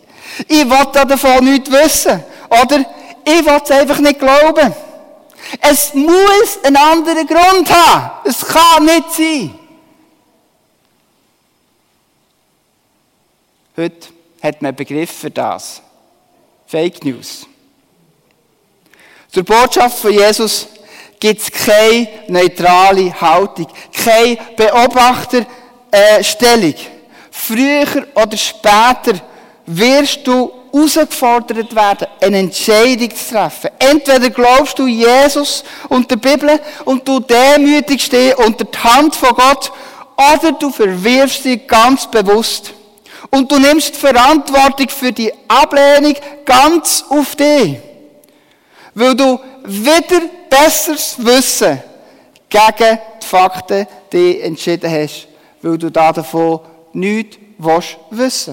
Ich 0.48 0.64
will 0.64 0.86
davon 0.92 1.44
nichts 1.44 1.70
wissen. 1.70 2.24
Oder 2.48 2.86
ich 3.22 3.44
will 3.44 3.60
es 3.62 3.70
einfach 3.70 3.98
nicht 3.98 4.18
glauben. 4.18 4.74
Es 5.60 5.92
muss 5.92 6.64
einen 6.64 6.78
anderen 6.78 7.26
Grund 7.26 7.70
haben. 7.70 8.10
Es 8.24 8.46
kann 8.46 8.86
nicht 8.86 9.12
sein. 9.12 9.58
Heute 13.76 14.08
hat 14.42 14.62
man 14.62 14.70
einen 14.70 14.76
Begriff 14.76 15.10
für 15.10 15.30
das. 15.30 15.82
Fake 16.66 17.04
News. 17.04 17.46
Zur 19.30 19.42
Botschaft 19.42 19.98
von 19.98 20.14
Jesus 20.14 20.66
gibt 21.20 21.42
es 21.42 21.52
keine 21.52 22.08
neutrale 22.28 23.20
Haltung, 23.20 23.66
keine 25.90 26.22
Beobachterstellung. 26.22 26.74
Früher 27.30 28.06
oder 28.14 28.36
später 28.36 29.20
wirst 29.66 30.26
du 30.26 30.50
herausgefordert 30.72 31.74
werden, 31.74 32.06
eine 32.20 32.38
Entscheidung 32.38 33.10
zu 33.14 33.34
treffen. 33.34 33.70
Entweder 33.78 34.30
glaubst 34.30 34.78
du 34.78 34.86
Jesus 34.86 35.64
und 35.88 36.10
der 36.10 36.16
Bibel 36.16 36.60
und 36.84 37.06
du 37.06 37.20
demütig 37.20 38.02
stehen 38.02 38.34
unter 38.34 38.64
die 38.64 38.78
Hand 38.78 39.16
von 39.16 39.34
Gott, 39.34 39.72
oder 40.16 40.52
du 40.52 40.70
verwirfst 40.70 41.42
sie 41.42 41.58
ganz 41.58 42.10
bewusst. 42.10 42.72
Und 43.30 43.50
du 43.50 43.58
nimmst 43.58 43.94
die 43.94 43.98
Verantwortung 43.98 44.88
für 44.88 45.12
die 45.12 45.32
Ablehnung 45.48 46.14
ganz 46.44 47.04
auf 47.08 47.36
dich. 47.36 47.76
Weil 48.94 49.14
du 49.14 49.38
wieder 49.64 50.22
besseres 50.48 51.16
Wissen 51.18 51.82
gegen 52.48 52.98
die 53.22 53.26
Fakten 53.26 53.86
die 54.10 54.40
entschieden 54.40 54.90
hast. 54.90 55.28
Weil 55.62 55.78
du 55.78 55.90
davon 55.90 56.60
nichts 56.92 57.38
wissen 57.58 57.96
willst. 58.10 58.50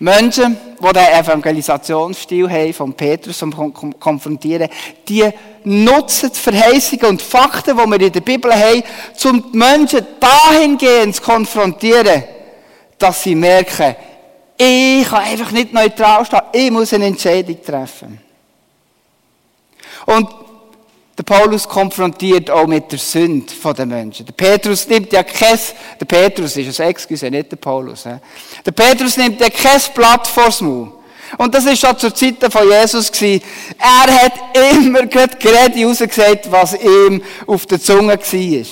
Menschen, 0.00 0.56
die 0.78 0.92
den 0.92 1.06
Evangelisationsstil 1.06 2.48
haben, 2.48 2.72
von 2.72 2.94
Petrus 2.94 3.38
zum 3.38 3.52
Konfrontieren, 3.98 4.68
die 5.08 5.28
nutzen 5.64 6.30
die 6.32 6.38
Verheißungen 6.38 7.06
und 7.06 7.22
Fakten, 7.22 7.76
die 7.76 7.90
wir 7.90 8.00
in 8.06 8.12
der 8.12 8.20
Bibel 8.20 8.52
haben, 8.54 8.84
um 9.24 9.52
die 9.52 9.58
Menschen 9.58 10.06
dahingehend 10.20 11.16
zu 11.16 11.22
konfrontieren, 11.22 12.22
dass 12.96 13.24
sie 13.24 13.34
merken, 13.34 13.96
ich 14.56 15.08
kann 15.08 15.24
einfach 15.24 15.50
nicht 15.50 15.72
neutral 15.72 16.24
stehen, 16.24 16.40
ich 16.52 16.70
muss 16.70 16.92
eine 16.92 17.06
Entscheidung 17.06 17.60
treffen. 17.62 18.20
Und 20.06 20.28
der 21.18 21.24
Paulus 21.24 21.68
konfrontiert 21.68 22.48
auch 22.48 22.68
mit 22.68 22.92
der 22.92 22.98
Sünde 23.00 23.52
der 23.76 23.86
Menschen. 23.86 24.24
Der 24.24 24.32
Petrus 24.32 24.86
nimmt 24.86 25.12
ja 25.12 25.24
kein, 25.24 25.58
der 26.00 26.06
Petrus 26.06 26.56
ist 26.56 26.68
es, 26.68 26.78
excuse, 26.78 27.28
nicht 27.28 27.50
der 27.50 27.56
Paulus. 27.56 28.04
Der 28.04 28.70
Petrus 28.70 29.16
nimmt 29.16 29.40
ja 29.40 29.50
kein 29.50 29.80
Blatt 29.94 30.28
vors 30.28 30.60
Maul. 30.60 30.92
Und 31.36 31.54
das 31.54 31.66
ist 31.66 31.80
schon 31.80 31.98
zur 31.98 32.14
Zeit 32.14 32.36
von 32.50 32.68
Jesus 32.68 33.10
gewesen. 33.10 33.42
Er 33.78 34.14
hat 34.14 34.32
immer 34.72 35.06
gerade 35.06 35.84
rausgesagt, 35.84 36.50
was 36.50 36.74
ihm 36.74 37.22
auf 37.46 37.66
der 37.66 37.80
Zunge 37.80 38.16
war. 38.18 38.66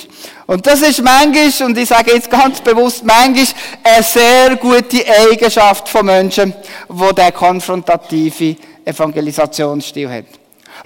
Und 0.47 0.65
das 0.65 0.81
ist 0.81 1.03
manchmal, 1.03 1.67
und 1.67 1.77
ich 1.77 1.89
sage 1.89 2.13
jetzt 2.13 2.31
ganz 2.31 2.61
bewusst, 2.61 3.03
manchmal 3.03 3.45
eine 3.83 4.03
sehr 4.03 4.55
gute 4.55 5.03
Eigenschaft 5.05 5.89
von 5.89 6.05
Menschen, 6.05 6.53
die 6.89 7.15
der 7.15 7.31
konfrontative 7.33 8.55
Evangelisationsstil 8.85 10.09
hat. 10.09 10.25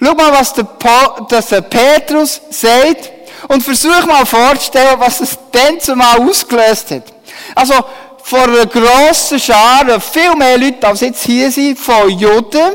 Schau 0.04 0.14
mal, 0.14 0.32
was 0.32 0.52
der, 0.52 0.64
pa 0.64 1.26
das 1.28 1.46
der 1.48 1.60
Petrus 1.60 2.40
sagt 2.50 3.10
und 3.48 3.62
versuch 3.62 4.04
mal 4.04 4.26
vorzustellen, 4.26 4.98
was 4.98 5.20
es 5.20 5.38
denn 5.54 5.78
zumal 5.78 6.18
ausgelöst 6.20 6.90
hat. 6.90 7.04
Also, 7.54 7.74
vor 8.24 8.44
einer 8.44 8.66
grossen 8.66 9.38
Schar, 9.38 10.00
viel 10.00 10.34
mehr 10.34 10.58
Leute 10.58 10.86
als 10.86 11.02
jetzt 11.02 11.24
hier 11.24 11.50
sind, 11.52 11.78
von 11.78 12.08
Juden. 12.10 12.74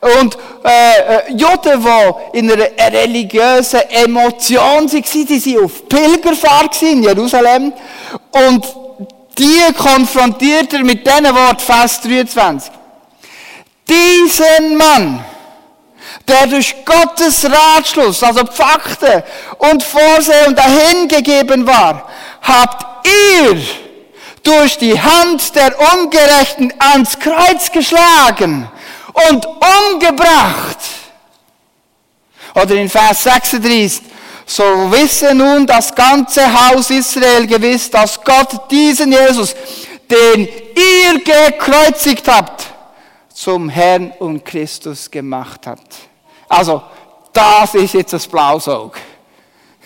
Und 0.00 0.36
äh, 0.64 1.28
äh 1.28 1.32
Juden, 1.32 1.84
die 2.32 2.38
in 2.38 2.50
einer 2.50 2.68
religiösen 2.92 3.80
Emotion 3.88 4.62
waren, 4.62 4.88
die 4.88 5.56
waren 5.56 5.64
auf 5.64 5.88
Pilgerfahrt 5.88 6.82
in 6.82 7.02
Jerusalem. 7.04 7.72
Und 8.32 8.66
die 9.38 9.72
konfrontiert 9.76 10.72
er 10.72 10.82
mit 10.82 11.06
diesen 11.06 11.24
Worten, 11.34 11.60
Vers 11.60 12.00
23. 12.00 12.72
Diesen 13.88 14.76
Mann, 14.76 15.24
der 16.28 16.46
durch 16.48 16.74
Gottes 16.84 17.44
Ratschluss, 17.44 18.22
also 18.22 18.44
Fakten 18.46 19.22
und 19.58 19.82
Vorsehung 19.82 20.54
dahingegeben 20.54 21.66
war, 21.66 22.08
habt 22.42 23.06
ihr 23.06 23.60
durch 24.42 24.78
die 24.78 25.00
Hand 25.00 25.54
der 25.54 25.74
Ungerechten 25.94 26.72
ans 26.78 27.18
Kreuz 27.18 27.70
geschlagen 27.70 28.68
und 29.28 29.46
umgebracht. 29.46 30.78
Oder 32.54 32.74
in 32.76 32.88
Vers 32.88 33.24
36, 33.24 34.02
so 34.46 34.62
wisse 34.90 35.34
nun 35.34 35.66
das 35.66 35.94
ganze 35.94 36.42
Haus 36.52 36.90
Israel 36.90 37.46
gewiss, 37.46 37.90
dass 37.90 38.22
Gott 38.22 38.70
diesen 38.70 39.12
Jesus, 39.12 39.54
den 40.10 40.48
ihr 40.48 41.20
gekreuzigt 41.22 42.28
habt, 42.28 42.64
zum 43.34 43.68
Herrn 43.68 44.12
und 44.18 44.44
Christus 44.44 45.10
gemacht 45.10 45.66
hat. 45.66 45.80
Also, 46.48 46.82
das 47.32 47.74
ist 47.74 47.94
jetzt 47.94 48.12
das 48.12 48.26
Blausaug. 48.26 48.96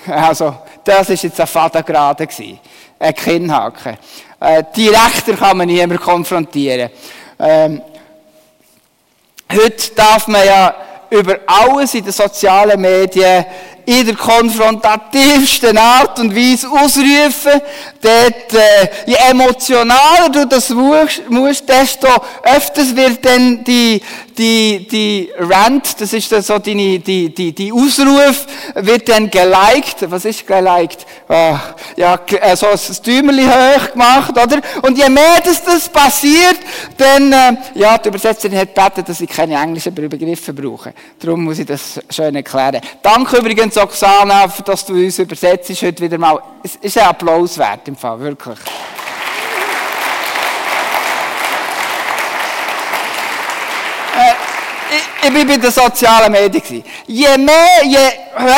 Also, 0.06 0.54
das 0.84 1.10
ist 1.10 1.24
jetzt 1.24 1.40
ein 1.40 1.46
Fadengrade 1.46 2.26
gewesen. 2.26 2.58
Ein 2.98 3.14
Kinnhaken. 3.14 3.98
Äh, 4.40 4.64
direkter 4.74 5.34
kann 5.34 5.56
man 5.56 5.66
niemand 5.66 6.00
konfrontieren. 6.00 6.90
Ähm, 7.38 7.82
heute 9.52 9.94
darf 9.94 10.26
man 10.26 10.44
ja 10.46 10.74
über 11.10 11.38
alles 11.46 11.94
in 11.94 12.04
den 12.04 12.12
sozialen 12.12 12.80
Medien 12.80 13.44
in 13.84 14.06
der 14.06 14.14
konfrontativsten 14.14 15.76
Art 15.76 16.18
und 16.20 16.34
Weise 16.34 16.68
ausrufen. 16.70 17.60
Dort, 18.00 18.54
äh, 18.54 18.88
je 19.06 19.16
emotionaler 19.30 20.28
du 20.32 20.46
das 20.46 20.68
musst, 20.70 21.68
desto 21.68 22.08
öfters 22.44 22.94
wird 22.94 23.24
dann 23.24 23.64
die, 23.64 24.00
die, 24.40 24.88
die 24.90 25.30
Rant, 25.38 26.00
das 26.00 26.14
ist 26.14 26.30
so 26.30 26.58
deine, 26.58 26.98
die, 26.98 27.32
die, 27.34 27.52
die 27.52 27.70
Ausruf, 27.72 28.46
wird 28.74 29.08
dann 29.08 29.30
geliked. 29.30 30.10
Was 30.10 30.24
ist 30.24 30.46
geliked? 30.46 31.04
Oh, 31.28 31.56
ja, 31.96 32.18
äh, 32.40 32.56
so 32.56 32.66
ein 32.66 32.78
Däumerli 33.04 33.44
hoch 33.44 33.92
gemacht, 33.92 34.30
oder? 34.30 34.60
Und 34.82 34.96
je 34.96 35.10
mehr 35.10 35.40
das, 35.44 35.62
das 35.62 35.88
passiert, 35.90 36.58
dann, 36.96 37.32
äh, 37.32 37.56
ja, 37.74 37.98
die 37.98 38.08
Übersetzerin 38.08 38.56
hat 38.56 38.74
gebeten, 38.74 39.04
dass 39.06 39.20
ich 39.20 39.28
keine 39.28 39.60
englischen 39.60 39.94
Begriffe 39.94 40.54
brauche. 40.54 40.94
Darum 41.18 41.44
muss 41.44 41.58
ich 41.58 41.66
das 41.66 42.00
schön 42.08 42.34
erklären. 42.34 42.80
Danke 43.02 43.36
übrigens, 43.36 43.76
Oksana, 43.76 44.46
dass 44.64 44.86
du 44.86 44.94
uns 44.94 45.18
übersetzt 45.18 45.70
heute 45.82 46.02
wieder 46.02 46.16
mal. 46.16 46.40
Es 46.62 46.76
ist 46.76 46.96
ein 46.96 47.04
Applaus 47.04 47.58
wert 47.58 47.86
im 47.88 47.96
Fall, 47.96 48.18
wirklich. 48.20 48.58
Ich 55.22 55.32
bin 55.32 55.46
bei 55.46 55.56
den 55.56 55.70
sozialen 55.70 56.32
Medien. 56.32 56.84
Je 57.06 57.36
mehr, 57.36 57.84
je 57.84 57.98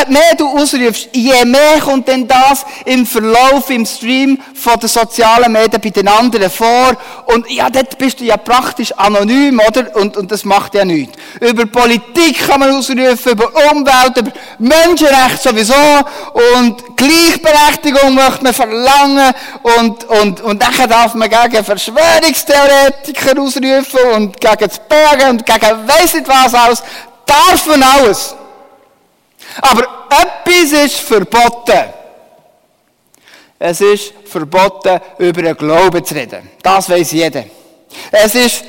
mehr 0.09 0.35
du 0.37 0.49
ausrufst, 0.49 1.09
je 1.13 1.45
mehr 1.45 1.81
kommt 1.81 2.07
denn 2.07 2.27
das 2.29 2.65
im 2.85 3.07
Verlauf, 3.07 3.69
im 3.71 3.85
Stream 3.85 4.41
von 4.55 4.79
den 4.79 4.89
sozialen 4.89 5.53
Medien 5.53 5.81
bei 5.81 5.91
den 5.91 6.09
anderen 6.09 6.51
vor. 6.51 6.97
Und 7.27 7.51
ja, 7.51 7.69
dort 7.71 7.99
bist 7.99 8.21
du 8.21 8.25
ja 8.25 8.37
praktisch 8.37 8.93
anonym, 8.93 9.61
oder? 9.67 9.95
Und, 9.97 10.17
und 10.17 10.31
das 10.31 10.45
macht 10.45 10.75
ja 10.75 10.85
nichts. 10.85 11.19
Über 11.41 11.67
Politik 11.67 12.47
kann 12.47 12.61
man 12.61 12.71
ausrufen, 12.71 13.33
über 13.33 13.51
Umwelt, 13.73 14.17
über 14.17 14.33
Menschenrechte 14.59 15.49
sowieso. 15.49 15.75
Und 16.59 16.97
Gleichberechtigung 16.97 18.15
möchte 18.15 18.45
man 18.45 18.55
verlangen. 18.55 19.35
Und, 19.79 20.05
und, 20.05 20.41
und 20.43 20.63
dann 20.63 20.89
darf 20.89 21.15
man 21.15 21.29
gegen 21.29 21.65
Verschwörungstheoretiker 21.65 23.41
ausrufen 23.41 24.01
und 24.15 24.41
gegen 24.41 24.69
das 24.69 24.79
Bergen 24.89 25.31
und 25.31 25.47
gegen 25.47 25.89
weiss 25.89 26.15
nicht 26.15 26.29
was 26.29 26.52
aus. 26.55 26.83
Darf 27.27 27.67
man 27.67 27.83
alles. 27.83 28.35
Aber 29.61 30.07
etwas 30.11 30.73
ist 30.73 30.97
verboten. 31.01 31.85
Es 33.59 33.81
ist 33.81 34.13
verboten, 34.25 35.01
über 35.19 35.43
den 35.43 35.57
Glauben 35.57 36.05
zu 36.05 36.15
reden. 36.15 36.51
Das 36.63 36.89
weiß 36.89 37.13
jeder. 37.13 37.45
Es 38.11 38.35
ist 38.35 38.65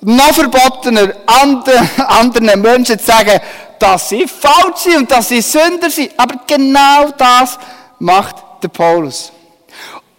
noch 0.00 0.32
verbotener, 0.32 1.12
anderen 2.08 2.60
Menschen 2.60 2.98
zu 2.98 3.04
sagen, 3.04 3.40
dass 3.78 4.08
sie 4.08 4.26
falsch 4.26 4.80
sind 4.84 4.96
und 4.96 5.10
dass 5.10 5.28
sie 5.28 5.40
Sünder 5.40 5.90
sind. 5.90 6.12
Aber 6.16 6.40
genau 6.46 7.10
das 7.16 7.58
macht 7.98 8.36
der 8.62 8.68
Paulus. 8.68 9.32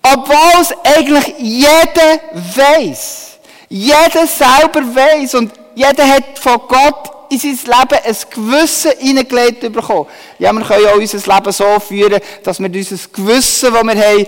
Obwohl 0.01 0.61
es 0.61 0.73
eigentlich 0.83 1.33
jeder 1.39 2.19
weiß. 2.55 3.39
Jeder 3.69 4.27
selber 4.27 4.81
weiß 4.95 5.35
und 5.35 5.51
jeder 5.75 6.07
hat 6.07 6.39
von 6.39 6.59
Gott 6.67 7.11
in 7.29 7.39
sein 7.39 7.51
Leben 7.51 8.03
ein 8.03 8.15
Gewissen 8.29 8.91
hineingelegt 8.99 9.73
bekommen. 9.73 10.07
Ja, 10.39 10.53
wir 10.53 10.63
können 10.63 10.83
ja 10.83 10.93
unser 10.93 11.33
Leben 11.33 11.51
so 11.51 11.79
führen, 11.79 12.21
dass 12.43 12.59
wir 12.59 12.69
dieses 12.69 13.11
Gewissen, 13.11 13.73
das 13.73 13.83
wir 13.83 14.07
haben, 14.07 14.27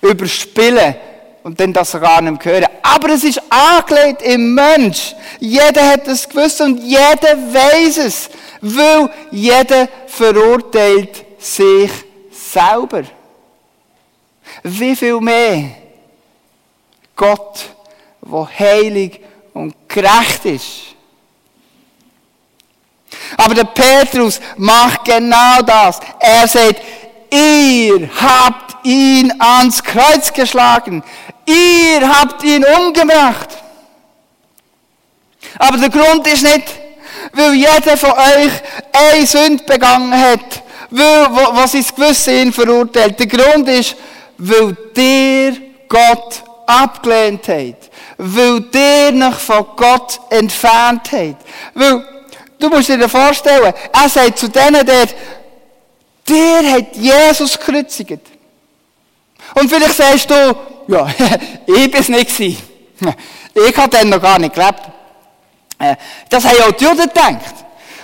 überspielen 0.00 0.94
und 1.42 1.58
dann 1.58 1.72
das 1.72 1.92
gar 1.92 2.20
nicht 2.20 2.44
mehr 2.44 2.54
hören. 2.54 2.70
Aber 2.82 3.10
es 3.10 3.24
ist 3.24 3.40
angelegt 3.50 4.22
im 4.22 4.54
Mensch. 4.54 5.14
Jeder 5.40 5.88
hat 5.88 6.06
das 6.06 6.28
Gewissen 6.28 6.74
und 6.74 6.82
jeder 6.82 7.36
weiß 7.52 7.98
es, 7.98 8.30
weil 8.60 9.10
jeder 9.30 9.88
verurteilt 10.06 11.24
sich 11.38 11.90
selber. 12.30 13.02
Wie 14.62 14.94
viel 14.94 15.20
mehr 15.20 15.70
Gott, 17.16 17.64
der 18.22 18.48
heilig 18.58 19.20
und 19.54 19.74
gerecht 19.88 20.44
ist, 20.44 20.94
Aber 23.36 23.54
der 23.54 23.64
Petrus 23.64 24.40
macht 24.56 25.04
genau 25.04 25.62
das. 25.62 26.00
Er 26.18 26.46
sagt, 26.46 26.80
ihr 27.30 28.08
habt 28.20 28.84
ihn 28.84 29.32
ans 29.38 29.82
Kreuz 29.82 30.32
geschlagen. 30.32 31.02
Ihr 31.46 32.08
habt 32.08 32.42
ihn 32.44 32.64
umgebracht. 32.64 33.48
Aber 35.58 35.78
der 35.78 35.90
Grund 35.90 36.26
ist 36.26 36.42
nicht, 36.42 36.64
weil 37.32 37.54
jeder 37.54 37.96
von 37.96 38.12
euch 38.12 38.52
eine 38.92 39.26
Sünde 39.26 39.64
begangen 39.64 40.12
hat, 40.18 40.62
weil, 40.90 41.28
was 41.52 41.72
sein 41.72 41.84
Gewissen 41.94 42.34
ihn 42.34 42.52
verurteilt. 42.52 43.18
Der 43.18 43.26
Grund 43.26 43.68
ist, 43.68 43.96
weil 44.38 44.76
der 44.96 45.52
Gott 45.88 46.43
abgelehnt 46.66 47.48
hat. 47.48 47.90
Weil 48.18 48.60
der 48.60 49.12
noch 49.12 49.38
von 49.38 49.66
Gott 49.76 50.20
entfernt 50.30 51.12
hat. 51.12 51.36
Weil, 51.74 52.04
du 52.58 52.68
musst 52.68 52.88
dir 52.88 53.08
vorstellen, 53.08 53.72
er 53.92 54.08
sagt 54.08 54.38
zu 54.38 54.48
denen 54.48 54.86
der 56.26 56.72
hat 56.72 56.96
Jesus 56.96 57.58
gekreuzigt. 57.58 58.20
Und 59.54 59.68
vielleicht 59.68 59.96
sagst 59.96 60.30
du, 60.30 60.56
ja, 60.88 61.06
ich 61.66 61.90
bin 61.90 62.00
es 62.00 62.08
nicht 62.08 62.28
gewesen. 62.28 62.62
Ich 63.56 63.76
habe 63.76 63.88
dann 63.88 64.08
noch 64.08 64.20
gar 64.20 64.36
nicht 64.36 64.52
gelebt. 64.52 64.80
Äh, 65.78 65.94
das 66.28 66.44
haben 66.44 66.60
auch 66.62 66.72
die 66.72 66.82
Juden 66.82 67.02
gedacht. 67.02 67.54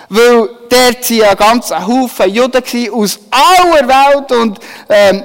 Weil 0.08 0.48
dort 0.68 1.10
waren 1.10 1.28
ein 1.28 1.36
ganzer 1.36 1.84
Haufen 1.84 2.32
Juden 2.32 2.92
aus 2.92 3.18
aller 3.30 3.88
Welt 3.88 4.30
und 4.30 4.60
ähm, 4.88 5.24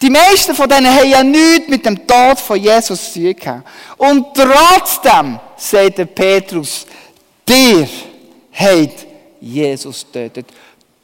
die 0.00 0.10
meisten 0.10 0.54
von 0.54 0.68
denen 0.68 0.92
haben 0.92 1.08
ja 1.08 1.22
nichts 1.22 1.68
mit 1.68 1.86
dem 1.86 2.06
Tod 2.06 2.38
von 2.38 2.58
Jesus 2.58 3.12
zu 3.12 3.34
tun. 3.34 3.62
Und 3.96 4.26
trotzdem, 4.34 5.38
sagt 5.56 5.98
der 5.98 6.04
Petrus, 6.04 6.86
dir 7.48 7.88
hat 8.52 9.06
Jesus 9.40 10.04
getötet. 10.04 10.46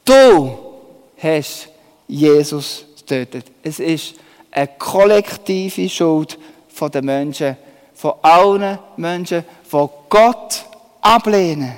Du 0.04 0.58
hast 1.22 1.68
Jesus 2.06 2.84
getötet. 2.98 3.46
Es 3.62 3.78
ist 3.78 4.14
eine 4.50 4.68
kollektive 4.78 5.88
Schuld 5.88 6.38
von 6.68 6.90
den 6.90 7.06
Menschen, 7.06 7.56
von 7.94 8.14
allen 8.20 8.78
Menschen, 8.96 9.44
die 9.72 9.88
Gott 10.08 10.64
ablehnen. 11.00 11.76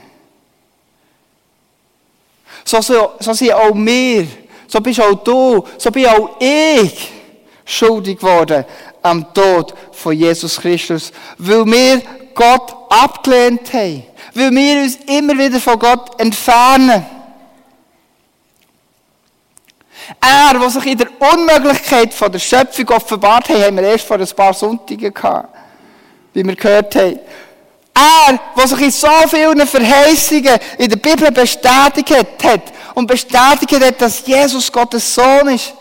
So, 2.65 2.81
so, 2.81 3.13
so 3.21 3.33
sind 3.33 3.53
auch 3.53 3.75
wir, 3.75 4.27
so 4.75 4.81
bist 4.81 5.01
auch 5.01 5.15
du, 5.15 5.65
so 5.79 5.89
bin 5.93 6.05
auch 6.07 6.31
ich 6.41 7.13
schuldig 7.65 8.19
geworden 8.19 8.65
am 9.03 9.33
Tod 9.33 9.73
von 9.93 10.13
Jesus 10.13 10.61
Christus, 10.61 11.13
weil 11.39 11.65
wir 11.65 12.03
Gott 12.35 12.75
abgelehnt 12.91 13.73
haben, 13.73 14.03
weil 14.35 14.51
wir 14.51 14.83
uns 14.83 14.97
immer 15.07 15.39
wieder 15.39 15.61
von 15.61 15.79
Gott 15.79 16.21
entfernen. 16.21 17.07
Er, 20.21 20.59
der 20.59 20.71
sich 20.71 20.87
in 20.87 20.99
der 20.99 21.09
Unmöglichkeit 21.21 22.13
von 22.13 22.33
der 22.33 22.41
Schöpfung 22.41 22.89
offenbart 22.89 23.49
hat, 23.49 23.63
haben 23.63 23.77
wir 23.77 23.85
erst 23.85 24.07
vor 24.07 24.19
ein 24.19 24.27
paar 24.27 24.55
Sonntagen 24.55 25.15
gehabt, 25.15 25.57
wie 26.33 26.45
wir 26.45 26.57
gehört 26.57 26.97
haben. 26.97 27.21
Er, 27.95 28.39
der 28.57 28.69
sich 28.69 28.81
in 28.81 28.91
so 28.91 29.09
vielen 29.29 29.67
Verheißungen 29.67 30.59
in 30.79 30.91
der 30.91 30.97
Bibel 30.97 31.31
bestätigt 31.31 32.13
hat 32.43 32.63
und 32.95 33.07
bestätigt 33.07 33.81
hat, 33.81 34.01
dass 34.01 34.27
Jesus 34.27 34.71
Gottes 34.71 35.15
Sohn 35.15 35.49
ist. 35.49 35.75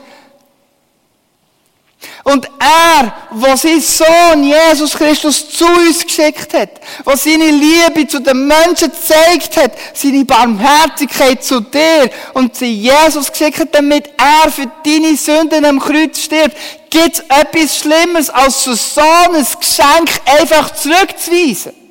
Und 2.23 2.47
er, 2.59 3.13
der 3.31 3.57
sein 3.57 3.81
Sohn 3.81 4.43
Jesus 4.43 4.93
Christus 4.93 5.49
zu 5.49 5.65
uns 5.65 6.05
geschickt 6.05 6.53
hat, 6.53 6.69
der 7.05 7.17
seine 7.17 7.51
Liebe 7.51 8.07
zu 8.07 8.19
den 8.19 8.47
Menschen 8.47 8.91
gezeigt 8.91 9.57
hat, 9.57 9.73
seine 9.93 10.23
Barmherzigkeit 10.23 11.43
zu 11.43 11.59
dir 11.59 12.09
und 12.33 12.55
sie 12.55 12.81
Jesus 12.81 13.29
geschickt 13.29 13.59
hat, 13.59 13.75
damit 13.75 14.09
er 14.17 14.49
für 14.49 14.71
deine 14.85 15.17
Sünden 15.17 15.65
am 15.65 15.79
Kreuz 15.79 16.19
stirbt, 16.19 16.55
gibt 16.89 17.15
es 17.15 17.19
etwas 17.27 17.77
Schlimmeres, 17.79 18.29
als 18.29 18.63
so 18.63 18.71
ein 18.71 19.45
Geschenk 19.59 20.09
einfach 20.25 20.73
zurückzuweisen. 20.75 21.82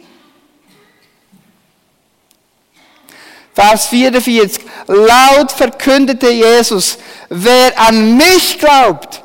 Vers 3.55 3.87
44. 3.89 4.65
Laut 4.87 5.53
verkündete 5.53 6.31
Jesus, 6.31 6.99
wer 7.29 7.79
an 7.79 8.17
mich 8.17 8.59
glaubt, 8.59 9.23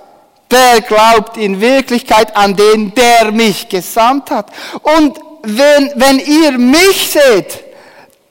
der 0.52 0.82
glaubt 0.82 1.38
in 1.38 1.62
Wirklichkeit 1.62 2.36
an 2.36 2.56
den, 2.56 2.94
der 2.94 3.32
mich 3.32 3.70
gesandt 3.70 4.32
hat. 4.32 4.52
Und 4.82 5.20
wenn, 5.44 5.92
wenn 5.96 6.20
ihr 6.20 6.52
mich 6.58 7.12
seht, 7.12 7.64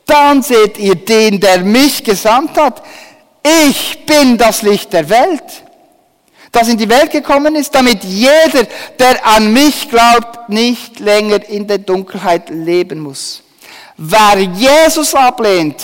dann 0.05 0.43
seht 0.43 0.79
ihr 0.79 0.95
den, 0.95 1.41
der 1.41 1.61
mich 1.61 2.05
gesandt 2.05 2.57
hat. 2.59 2.83
Ich 3.69 4.05
bin 4.07 4.37
das 4.37 4.63
Licht 4.63 4.93
der 4.93 5.09
Welt, 5.09 5.43
das 6.53 6.69
in 6.69 6.79
die 6.79 6.89
Welt 6.89 7.11
gekommen 7.11 7.55
ist, 7.55 7.75
damit 7.75 8.05
jeder, 8.05 8.67
der 8.99 9.27
an 9.27 9.53
mich 9.53 9.89
glaubt, 9.89 10.49
nicht 10.49 11.01
länger 11.01 11.49
in 11.49 11.67
der 11.67 11.79
Dunkelheit 11.79 12.51
leben 12.51 13.01
muss. 13.01 13.43
Wer 13.97 14.41
Jesus 14.41 15.15
ablehnt, 15.15 15.83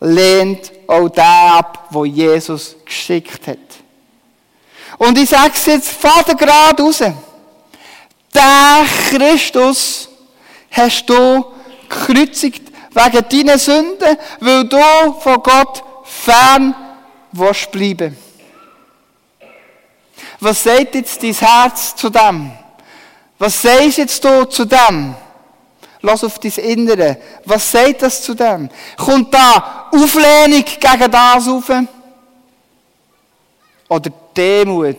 lehnt 0.00 0.72
auch 0.86 1.08
der 1.08 1.54
ab, 1.54 1.88
wo 1.90 2.04
Jesus 2.04 2.76
geschickt 2.84 3.46
hat. 3.46 3.58
Und 4.98 5.18
ich 5.18 5.28
sage 5.28 5.52
es 5.54 5.66
jetzt 5.66 5.90
Vater 5.90 6.34
gerade 6.34 6.82
raus. 6.82 6.98
Der 8.34 8.86
Christus 9.10 10.08
hast 10.70 11.06
du 11.06 11.44
gekreuzigt 11.88 12.62
wegen 12.92 13.28
deiner 13.28 13.58
Sünden, 13.58 14.16
weil 14.40 14.64
du 14.64 14.78
von 15.20 15.42
Gott 15.42 15.82
fern 16.04 16.74
willst 17.32 17.70
bleiben. 17.70 18.16
Was 20.40 20.62
sagt 20.62 20.94
jetzt 20.94 21.22
dein 21.22 21.34
Herz 21.34 21.94
zu 21.96 22.08
dem? 22.10 22.52
Was 23.38 23.60
sagst 23.60 23.98
jetzt 23.98 24.24
du 24.24 24.44
zu 24.44 24.64
dem? 24.64 25.14
Lass 26.02 26.24
auf 26.24 26.38
dein 26.38 26.52
Innere. 26.52 27.18
Was 27.44 27.70
sagt 27.70 28.02
das 28.02 28.22
zu 28.22 28.34
dem? 28.34 28.68
Kommt 28.96 29.32
da 29.32 29.88
Auflehnung 29.92 30.64
gegen 30.64 31.10
das 31.10 31.48
auf? 31.48 31.70
Oder 33.88 34.10
Demut? 34.36 34.96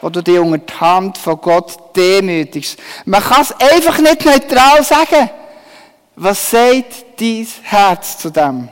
Wo 0.00 0.08
du 0.10 0.22
dich 0.22 0.38
unter 0.38 0.58
die 0.58 0.74
Hand 0.74 1.18
von 1.18 1.40
Gott 1.40 1.96
demütigst. 1.96 2.78
Man 3.04 3.22
kann 3.22 3.42
es 3.42 3.52
einfach 3.52 3.98
nicht 3.98 4.24
neutral 4.24 4.84
sagen. 4.84 5.30
Was 6.14 6.50
sagt 6.50 7.20
dein 7.20 7.48
Herz 7.62 8.18
zu 8.18 8.30
dem? 8.30 8.68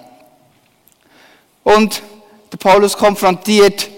Und 1.64 2.02
der 2.52 2.58
Paulus 2.58 2.96
konfrontiert 2.96 3.88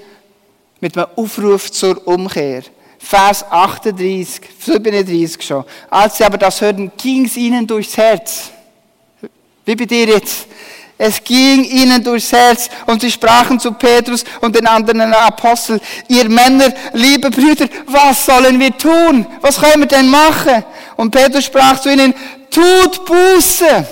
mit 0.81 0.96
einem 0.96 1.09
Aufruf 1.16 1.70
zur 1.70 2.07
Umkehr. 2.07 2.62
Vers 2.98 3.44
38, 3.48 4.40
37 4.61 5.46
schon. 5.46 5.64
Als 5.88 6.18
sie 6.18 6.24
aber 6.24 6.38
das 6.38 6.61
hörten, 6.61 6.90
ging 6.96 7.24
es 7.24 7.37
ihnen 7.37 7.66
durchs 7.66 7.96
Herz. 7.96 8.50
Wie 9.64 9.76
bei 9.76 9.84
dir 9.84 10.06
jetzt? 10.06 10.46
Es 11.00 11.22
ging 11.22 11.62
ihnen 11.62 12.02
durchs 12.02 12.32
Herz 12.32 12.68
und 12.87 13.00
sie 13.00 13.11
sprachen 13.11 13.61
zu 13.61 13.72
Petrus 13.72 14.24
und 14.40 14.56
den 14.56 14.66
anderen 14.66 15.14
Aposteln, 15.14 15.80
ihr 16.08 16.28
Männer, 16.28 16.72
liebe 16.92 17.30
Brüder, 17.30 17.68
was 17.87 18.26
sollen 18.26 18.58
wir 18.58 18.76
tun? 18.76 19.24
Was 19.40 19.61
können 19.61 19.82
wir 19.82 19.87
denn 19.87 20.08
machen? 20.08 20.64
Und 20.96 21.12
Petrus 21.12 21.44
sprach 21.44 21.80
zu 21.80 21.92
ihnen, 21.92 22.12
tut 22.50 23.04
Buße 23.04 23.87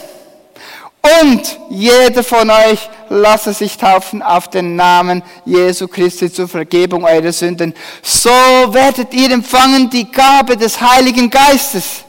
und 1.23 1.59
jeder 1.71 2.23
von 2.23 2.51
euch 2.51 2.89
lasse 3.09 3.53
sich 3.53 3.77
taufen 3.77 4.23
auf 4.23 4.49
den 4.49 4.77
Namen 4.77 5.23
Jesu 5.45 5.89
Christi 5.89 6.33
zur 6.33 6.49
Vergebung 6.49 7.05
eurer 7.05 7.33
Sünden. 7.33 7.75
So 8.03 8.31
werdet 8.31 9.13
ihr 9.15 9.31
empfangen 9.31 9.89
die 9.91 10.11
Gabe 10.11 10.57
des 10.57 10.81
Heiligen 10.81 11.31
Geistes. 11.31 12.05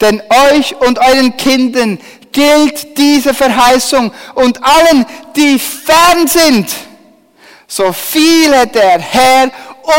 Denn 0.00 0.22
euch 0.52 0.76
und 0.80 0.98
euren 0.98 1.36
Kindern 1.36 1.98
gilt 2.32 2.96
diese 2.96 3.34
Verheißung 3.34 4.12
und 4.34 4.62
allen, 4.62 5.06
die 5.34 5.58
fern 5.58 6.28
sind, 6.28 6.68
so 7.66 7.92
viele 7.92 8.66
der 8.66 8.98
Herr, 9.00 9.50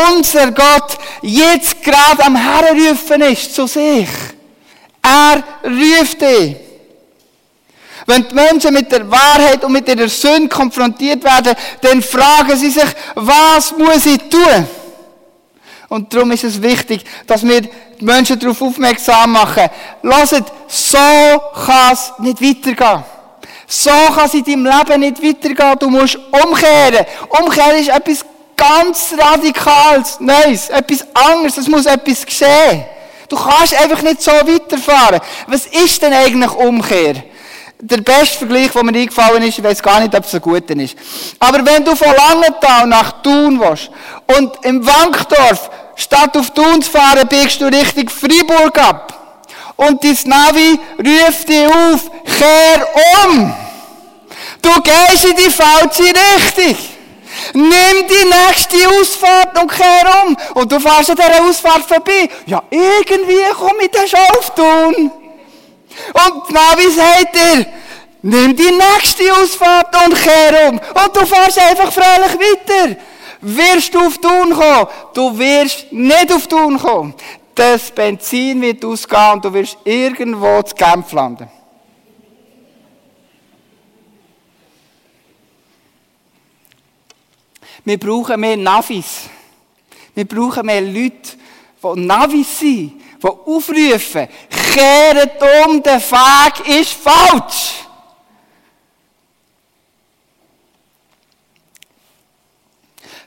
unser 0.08 0.50
Gott, 0.52 0.98
jetzt 1.22 1.82
gerade 1.82 2.24
am 2.24 2.36
Herrenrufen 2.36 3.20
ist 3.22 3.54
zu 3.54 3.66
sich. 3.66 4.08
Er 5.02 5.42
ruft 5.64 6.20
dich. 6.20 6.69
Wenn 8.10 8.26
die 8.26 8.34
Menschen 8.34 8.74
mit 8.74 8.90
der 8.90 9.08
Wahrheit 9.08 9.64
und 9.64 9.70
mit 9.70 9.86
ihrer 9.88 10.08
Sünde 10.08 10.48
konfrontiert 10.48 11.22
werden, 11.22 11.54
dann 11.80 12.02
fragen 12.02 12.56
sie 12.56 12.70
sich, 12.70 12.88
was 13.14 13.70
muss 13.78 14.04
ich 14.04 14.18
tun? 14.28 14.66
Und 15.88 16.12
darum 16.12 16.32
ist 16.32 16.42
es 16.42 16.60
wichtig, 16.60 17.04
dass 17.24 17.46
wir 17.46 17.60
die 17.60 18.04
Menschen 18.04 18.36
darauf 18.36 18.60
aufmerksam 18.62 19.30
machen. 19.30 19.68
Lasst, 20.02 20.42
so 20.66 20.98
kann 21.64 21.92
es 21.92 22.12
nicht 22.18 22.42
weitergehen. 22.42 23.04
So 23.68 23.90
kann 23.90 24.26
es 24.26 24.34
in 24.34 24.44
deinem 24.44 24.66
Leben 24.66 25.00
nicht 25.00 25.22
weitergehen. 25.22 25.78
Du 25.78 25.88
musst 25.88 26.18
umkehren. 26.32 27.06
Umkehren 27.28 27.78
ist 27.78 27.90
etwas 27.90 28.24
ganz 28.56 29.14
Radikales, 29.16 30.18
Neues, 30.18 30.68
etwas 30.68 31.06
anderes. 31.14 31.58
Es 31.58 31.68
muss 31.68 31.86
etwas 31.86 32.26
geschehen. 32.26 32.84
Du 33.28 33.36
kannst 33.36 33.80
einfach 33.80 34.02
nicht 34.02 34.20
so 34.20 34.32
weiterfahren. 34.32 35.20
Was 35.46 35.66
ist 35.66 36.02
denn 36.02 36.12
eigentlich 36.12 36.50
Umkehr? 36.50 37.30
Der 37.82 37.98
beste 37.98 38.38
Vergleich, 38.38 38.70
der 38.72 38.84
mir 38.84 38.98
eingefallen 38.98 39.42
ist, 39.42 39.58
ich 39.58 39.64
weiß 39.64 39.82
gar 39.82 40.00
nicht, 40.00 40.14
ob 40.14 40.24
es 40.24 40.34
ein 40.34 40.40
guter 40.40 40.76
ist. 40.76 40.96
Aber 41.38 41.64
wenn 41.64 41.84
du 41.84 41.96
von 41.96 42.08
Langenthal 42.14 42.86
nach 42.86 43.22
Thun 43.22 43.60
willst 43.60 43.90
und 44.36 44.64
im 44.64 44.84
Wankdorf 44.86 45.70
statt 45.96 46.36
auf 46.36 46.50
Thun 46.50 46.82
zu 46.82 46.90
fahren, 46.90 47.26
biegst 47.28 47.60
du 47.60 47.66
Richtung 47.66 48.08
Freiburg 48.08 48.78
ab. 48.78 49.14
Und 49.76 50.04
dein 50.04 50.18
Navi 50.24 50.78
ruft 50.98 51.48
dich 51.48 51.66
auf, 51.66 52.10
kehr 52.24 52.86
um. 53.24 53.54
Du 54.60 54.70
gehst 54.82 55.24
in 55.24 55.36
die 55.36 55.50
falsche 55.50 56.12
Richtung. 56.12 56.76
Nimm 57.54 58.06
die 58.08 58.28
nächste 58.28 58.88
Ausfahrt 58.90 59.58
und 59.58 59.72
kehr 59.72 60.24
um. 60.26 60.36
Und 60.54 60.70
du 60.70 60.78
fährst 60.78 61.10
an 61.10 61.16
dieser 61.16 61.44
Ausfahrt 61.44 61.84
vorbei. 61.88 62.28
Ja, 62.44 62.62
irgendwie 62.68 63.42
komme 63.58 63.84
ich 63.84 63.90
dann 63.90 64.06
schon 64.06 64.20
auf 64.36 64.54
Thun. 64.54 65.10
Und 66.12 66.48
die 66.48 66.52
Navi 66.52 66.90
sagt 66.90 67.34
dir, 67.34 67.66
nimm 68.22 68.56
die 68.56 68.70
nächste 68.70 69.32
Ausfahrt 69.32 69.94
und 70.04 70.14
kehr 70.14 70.68
um. 70.68 70.78
Und 70.78 71.16
du 71.16 71.26
fährst 71.26 71.58
einfach 71.58 71.92
fröhlich 71.92 72.34
weiter. 72.38 72.96
Wirst 73.42 73.94
du 73.94 74.00
auf 74.00 74.18
Thun 74.18 74.52
kommen? 74.52 74.86
Du 75.14 75.38
wirst 75.38 75.92
nicht 75.92 76.32
auf 76.32 76.46
Thun 76.46 76.78
kommen. 76.78 77.14
Das 77.54 77.90
Benzin 77.90 78.60
wird 78.60 78.84
ausgehen 78.84 79.32
und 79.32 79.44
du 79.44 79.52
wirst 79.52 79.78
irgendwo 79.84 80.62
zu 80.62 80.74
Genf 80.74 81.12
landen. 81.12 81.48
Wir 87.84 87.98
brauchen 87.98 88.40
mehr 88.40 88.56
Navis. 88.56 89.28
Wir 90.14 90.26
brauchen 90.26 90.66
mehr 90.66 90.82
Leute, 90.82 91.36
die 91.82 92.00
Navis 92.00 92.58
sind, 92.58 92.99
die 93.22 93.28
aufrufen, 93.28 94.28
kehret 94.72 95.32
um, 95.66 95.82
der 95.82 96.00
Weg 96.00 96.68
ist 96.80 96.92
falsch. 96.92 97.84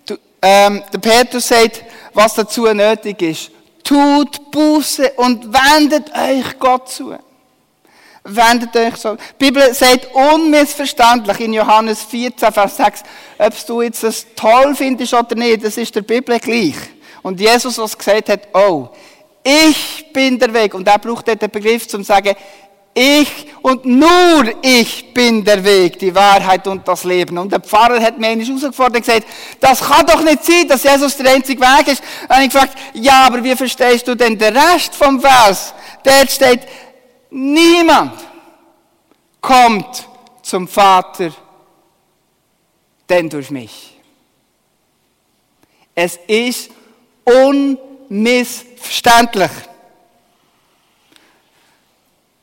Du, 0.06 0.18
ähm, 0.42 0.84
der 0.92 1.00
Petrus 1.00 1.48
sagt, 1.48 1.84
was 2.14 2.34
dazu 2.34 2.66
nötig 2.74 3.22
ist. 3.22 3.52
Tut 3.84 4.52
Buße 4.52 5.12
und 5.18 5.54
wendet 5.54 6.10
euch 6.16 6.58
Gott 6.58 6.90
zu. 6.90 7.18
Wendet 8.24 8.76
euch 8.78 8.96
so. 8.96 9.16
Die 9.16 9.22
Bibel 9.38 9.74
sagt 9.74 10.08
unmissverständlich 10.14 11.42
in 11.42 11.54
Johannes 11.54 12.04
14, 12.04 12.54
Vers 12.54 12.78
6, 12.78 13.04
ob 13.38 13.66
du 13.68 13.82
jetzt 13.82 14.04
das 14.04 14.26
toll 14.36 14.74
findest 14.76 15.14
oder 15.14 15.36
nicht, 15.36 15.66
das 15.66 15.76
ist 15.76 15.94
der 15.94 16.04
Bibel 16.04 16.40
gleich. 16.40 16.76
Und 17.22 17.40
Jesus, 17.40 17.78
was 17.78 17.98
gesagt 17.98 18.30
hat, 18.30 18.48
oh, 18.54 18.90
ich 19.44 20.12
bin 20.14 20.40
der 20.40 20.54
Weg. 20.54 20.74
Und 20.74 20.88
er 20.88 21.00
braucht 21.00 21.28
den 21.28 21.38
Begriff 21.38 21.88
zum 21.88 22.04
sagen, 22.04 22.36
ich 22.94 23.48
und 23.64 23.86
nur 23.86 24.54
ich 24.62 25.14
bin 25.14 25.44
der 25.44 25.64
Weg, 25.64 25.98
die 25.98 26.14
Wahrheit 26.14 26.68
und 26.68 26.88
das 26.88 27.04
Leben. 27.04 27.38
Und 27.40 27.52
der 27.52 27.60
Pfarrer 27.60 28.00
hat 28.00 28.20
mir 28.20 28.28
eigentlich 28.28 28.48
herausgefordert 28.48 28.98
und 28.98 29.06
gesagt, 29.06 29.26
das 29.60 29.82
kann 29.82 30.06
doch 30.06 30.22
nicht 30.22 30.44
sein, 30.44 30.68
dass 30.68 30.84
Jesus 30.84 31.18
der 31.18 31.34
einzige 31.34 31.60
Weg 31.62 31.88
ist. 31.88 32.04
Und 32.30 32.42
ich 32.42 32.52
gefragt, 32.52 32.78
ja, 32.94 33.26
aber 33.26 33.44
wie 33.44 33.56
verstehst 33.56 34.08
du 34.08 34.16
denn 34.16 34.38
den 34.38 34.56
Rest 34.56 34.94
vom 34.94 35.20
Vers? 35.20 35.74
Der 36.06 36.28
steht, 36.28 36.68
niemand 37.32 38.14
kommt 39.42 40.08
zum 40.44 40.68
Vater, 40.68 41.32
denn 43.10 43.30
durch 43.30 43.50
mich. 43.50 43.98
Es 45.96 46.20
ist 46.28 46.70
unmissverständlich. 47.24 48.73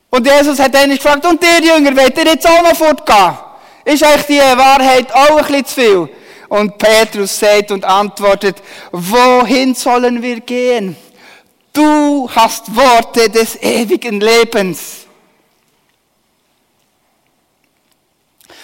Und 0.09 0.27
Jesus 0.27 0.59
hat 0.59 0.73
dann 0.75 0.89
gefragt, 0.89 1.25
und 1.25 1.41
ihr 1.41 1.63
Jünger, 1.63 1.95
wollt 1.95 2.17
ihr 2.17 2.25
jetzt 2.25 2.45
auch 2.45 2.61
noch 2.61 2.75
fortgehen? 2.75 3.37
Ist 3.85 4.03
euch 4.03 4.23
die 4.23 4.39
Wahrheit 4.39 5.11
auch 5.13 5.37
ein 5.37 5.45
bisschen 5.45 5.65
zu 5.65 5.73
viel? 5.73 6.09
Und 6.49 6.77
Petrus 6.77 7.39
sagt 7.39 7.71
und 7.71 7.85
antwortet, 7.85 8.57
wohin 8.91 9.73
sollen 9.73 10.21
wir 10.21 10.41
gehen? 10.41 10.97
Du 11.71 12.29
hast 12.29 12.75
Worte 12.75 13.29
des 13.29 13.55
ewigen 13.61 14.19
Lebens. 14.19 15.05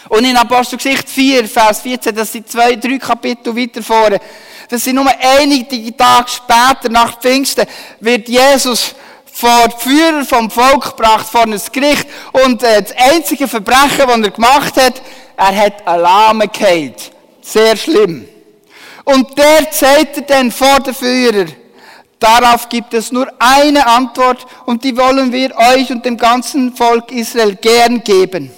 Und 0.10 0.26
in 0.26 0.36
Apostelgeschichte 0.36 1.10
4, 1.10 1.48
Vers 1.48 1.82
14, 1.82 2.16
das 2.16 2.32
sind 2.32 2.50
zwei, 2.50 2.76
drei 2.76 2.98
Kapitel 2.98 3.56
weiter 3.56 3.84
vorne, 3.84 4.20
das 4.70 4.84
sind 4.84 4.96
nur 4.96 5.10
einige 5.20 5.96
Tage 5.96 6.30
später, 6.30 6.90
nach 6.90 7.20
Pfingsten, 7.20 7.66
wird 8.00 8.28
Jesus 8.28 8.96
vor 9.32 9.68
die 9.68 9.90
Führer 9.90 10.26
vom 10.26 10.50
Volk 10.50 10.98
gebracht, 10.98 11.28
vor 11.28 11.44
ein 11.44 11.62
Gericht. 11.72 12.08
Und 12.32 12.64
äh, 12.64 12.82
das 12.82 12.94
einzige 12.98 13.48
Verbrechen, 13.48 14.08
das 14.08 14.20
er 14.20 14.32
gemacht 14.32 14.76
hat, 14.78 15.02
er 15.38 15.56
hat 15.56 15.88
Alarme 15.88 16.48
geheilt. 16.48 17.12
Sehr 17.42 17.78
schlimm. 17.78 18.28
Und 19.04 19.38
der 19.38 19.72
zeigt 19.72 20.18
er 20.18 20.24
dann 20.24 20.52
vor 20.52 20.80
den 20.80 20.94
Führer. 20.94 21.46
Darauf 22.20 22.68
gibt 22.68 22.94
es 22.96 23.12
nur 23.12 23.28
eine 23.38 23.86
Antwort 23.86 24.46
und 24.66 24.84
die 24.84 24.98
wollen 24.98 25.32
wir 25.32 25.56
euch 25.56 25.92
und 25.92 26.04
dem 26.04 26.18
ganzen 26.18 26.76
Volk 26.76 27.12
Israel 27.12 27.56
gern 27.56 28.04
geben. 28.04 28.52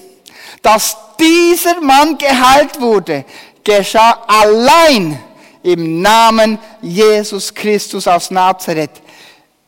Dass 0.61 0.97
dieser 1.19 1.81
Mann 1.81 2.17
geheilt 2.17 2.79
wurde, 2.79 3.25
geschah 3.63 4.23
allein 4.27 5.19
im 5.63 6.01
Namen 6.01 6.57
Jesus 6.81 7.53
Christus 7.53 8.07
aus 8.07 8.31
Nazareth. 8.31 9.01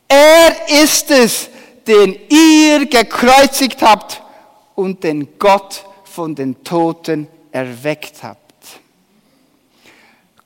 Er 0.08 0.68
ist 0.82 1.10
es, 1.10 1.48
den 1.86 2.18
ihr 2.28 2.86
gekreuzigt 2.86 3.82
habt 3.82 4.22
und 4.74 5.02
den 5.02 5.38
Gott 5.38 5.84
von 6.04 6.34
den 6.34 6.62
Toten 6.62 7.28
erweckt 7.50 8.22
habt. 8.22 8.38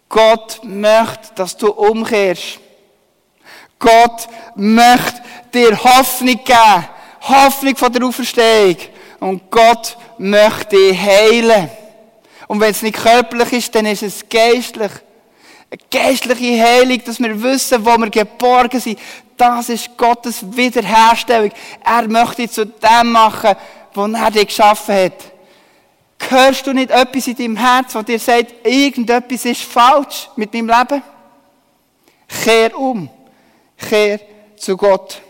Gott 0.09 0.61
möchte, 0.63 1.35
dass 1.35 1.57
du 1.57 1.69
umkehrst. 1.73 2.61
Gott 3.79 4.29
möchte 4.55 5.23
dir 5.53 5.83
Hoffnung 5.83 6.43
geben. 6.45 6.89
Hoffnung 7.21 7.77
von 7.77 7.93
der 7.93 8.05
Auferstehung. 8.05 8.77
Und 9.21 9.51
Gott 9.51 9.97
möchte 10.19 10.77
dich 10.77 10.99
heilen. 10.99 11.69
Und 12.47 12.61
wenn 12.61 12.71
es 12.71 12.83
nicht 12.83 12.97
körperlich 12.97 13.53
ist, 13.53 13.75
dann 13.75 13.87
ist 13.87 14.03
es 14.03 14.29
geistlich. 14.29 14.93
Eine 15.71 15.81
geistliche 15.91 16.63
Heilung, 16.63 17.03
dass 17.05 17.19
wir 17.19 17.43
wissen, 17.43 17.85
wo 17.85 17.97
wir 17.99 18.11
geborgen 18.11 18.81
sind. 18.81 18.99
Das 19.37 19.69
ist 19.69 19.97
Gottes 19.97 20.45
Wiederherstellung. 20.57 21.51
Er 21.85 22.09
möchte 22.09 22.43
dich 22.43 22.53
zu 22.53 22.67
dem 22.67 23.13
machen, 23.13 23.55
was 23.93 24.13
er 24.13 24.31
dich 24.31 24.47
geschaffen 24.47 24.95
hat. 24.95 25.33
Hörst 26.29 26.67
du 26.67 26.73
nicht 26.73 26.91
etwas 26.91 27.27
in 27.27 27.37
deinem 27.37 27.57
Herz, 27.57 27.93
das 27.93 28.05
dir 28.05 28.19
sagt, 28.19 28.67
irgendetwas 28.67 29.45
ist 29.45 29.63
falsch 29.63 30.29
mit 30.37 30.53
meinem 30.55 30.69
Leben? 30.69 31.03
Kehr 32.27 32.79
um. 32.79 33.09
Kehr 33.77 34.21
zu 34.57 34.77
Gott. 34.77 35.21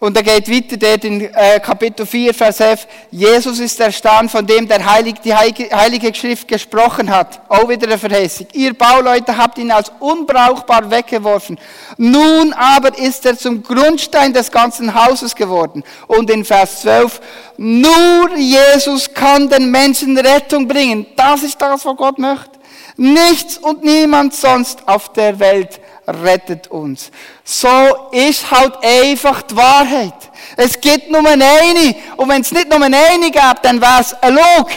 Und 0.00 0.16
er 0.16 0.22
geht 0.22 0.48
weiter 0.48 0.76
dort 0.76 1.02
in 1.02 1.22
äh, 1.34 1.58
Kapitel 1.58 2.06
4, 2.06 2.32
Vers 2.32 2.60
11. 2.60 2.86
Jesus 3.10 3.58
ist 3.58 3.80
der 3.80 3.90
Stand, 3.90 4.30
von 4.30 4.46
dem 4.46 4.68
der 4.68 4.84
Heilige, 4.88 5.20
die 5.20 5.34
Heilige 5.34 6.14
Schrift 6.14 6.46
gesprochen 6.46 7.10
hat. 7.10 7.40
Auch 7.48 7.68
wieder 7.68 7.88
eine 7.88 7.98
Verheißung. 7.98 8.46
Ihr 8.52 8.74
Bauleute 8.74 9.36
habt 9.36 9.58
ihn 9.58 9.72
als 9.72 9.90
unbrauchbar 9.98 10.88
weggeworfen. 10.88 11.58
Nun 11.96 12.52
aber 12.52 12.96
ist 12.96 13.26
er 13.26 13.36
zum 13.36 13.60
Grundstein 13.60 14.32
des 14.32 14.52
ganzen 14.52 14.94
Hauses 14.94 15.34
geworden. 15.34 15.82
Und 16.06 16.30
in 16.30 16.44
Vers 16.44 16.82
12. 16.82 17.20
Nur 17.56 18.36
Jesus 18.36 19.12
kann 19.12 19.48
den 19.48 19.68
Menschen 19.68 20.16
Rettung 20.16 20.68
bringen. 20.68 21.06
Das 21.16 21.42
ist 21.42 21.60
das, 21.60 21.84
was 21.84 21.96
Gott 21.96 22.18
möchte. 22.18 22.57
Nichts 22.96 23.58
und 23.58 23.84
niemand 23.84 24.34
sonst 24.34 24.86
auf 24.88 25.12
der 25.12 25.38
Welt 25.38 25.80
rettet 26.06 26.68
uns. 26.68 27.10
So 27.44 27.68
ist 28.12 28.50
halt 28.50 28.74
einfach 28.82 29.42
die 29.42 29.56
Wahrheit. 29.56 30.14
Es 30.56 30.80
gibt 30.80 31.10
nur 31.10 31.26
eine. 31.26 31.94
Und 32.16 32.28
wenn 32.28 32.42
es 32.42 32.52
nicht 32.52 32.68
nur 32.68 32.82
eine 32.82 33.30
gab, 33.30 33.62
dann 33.62 33.80
wäre 33.80 34.00
es 34.00 34.14
ein 34.14 34.34
Log. 34.34 34.68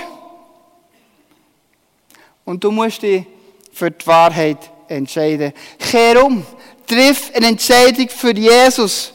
Und 2.46 2.64
du 2.64 2.72
musst 2.72 3.02
dich 3.02 3.26
für 3.74 3.90
die 3.90 4.06
Wahrheit 4.06 4.58
entscheiden. 4.88 5.54
Kehr 5.80 6.24
um. 6.24 6.46
Triff 6.86 7.32
eine 7.34 7.48
Entscheidung 7.48 8.10
für 8.10 8.36
Jesus. 8.36 9.14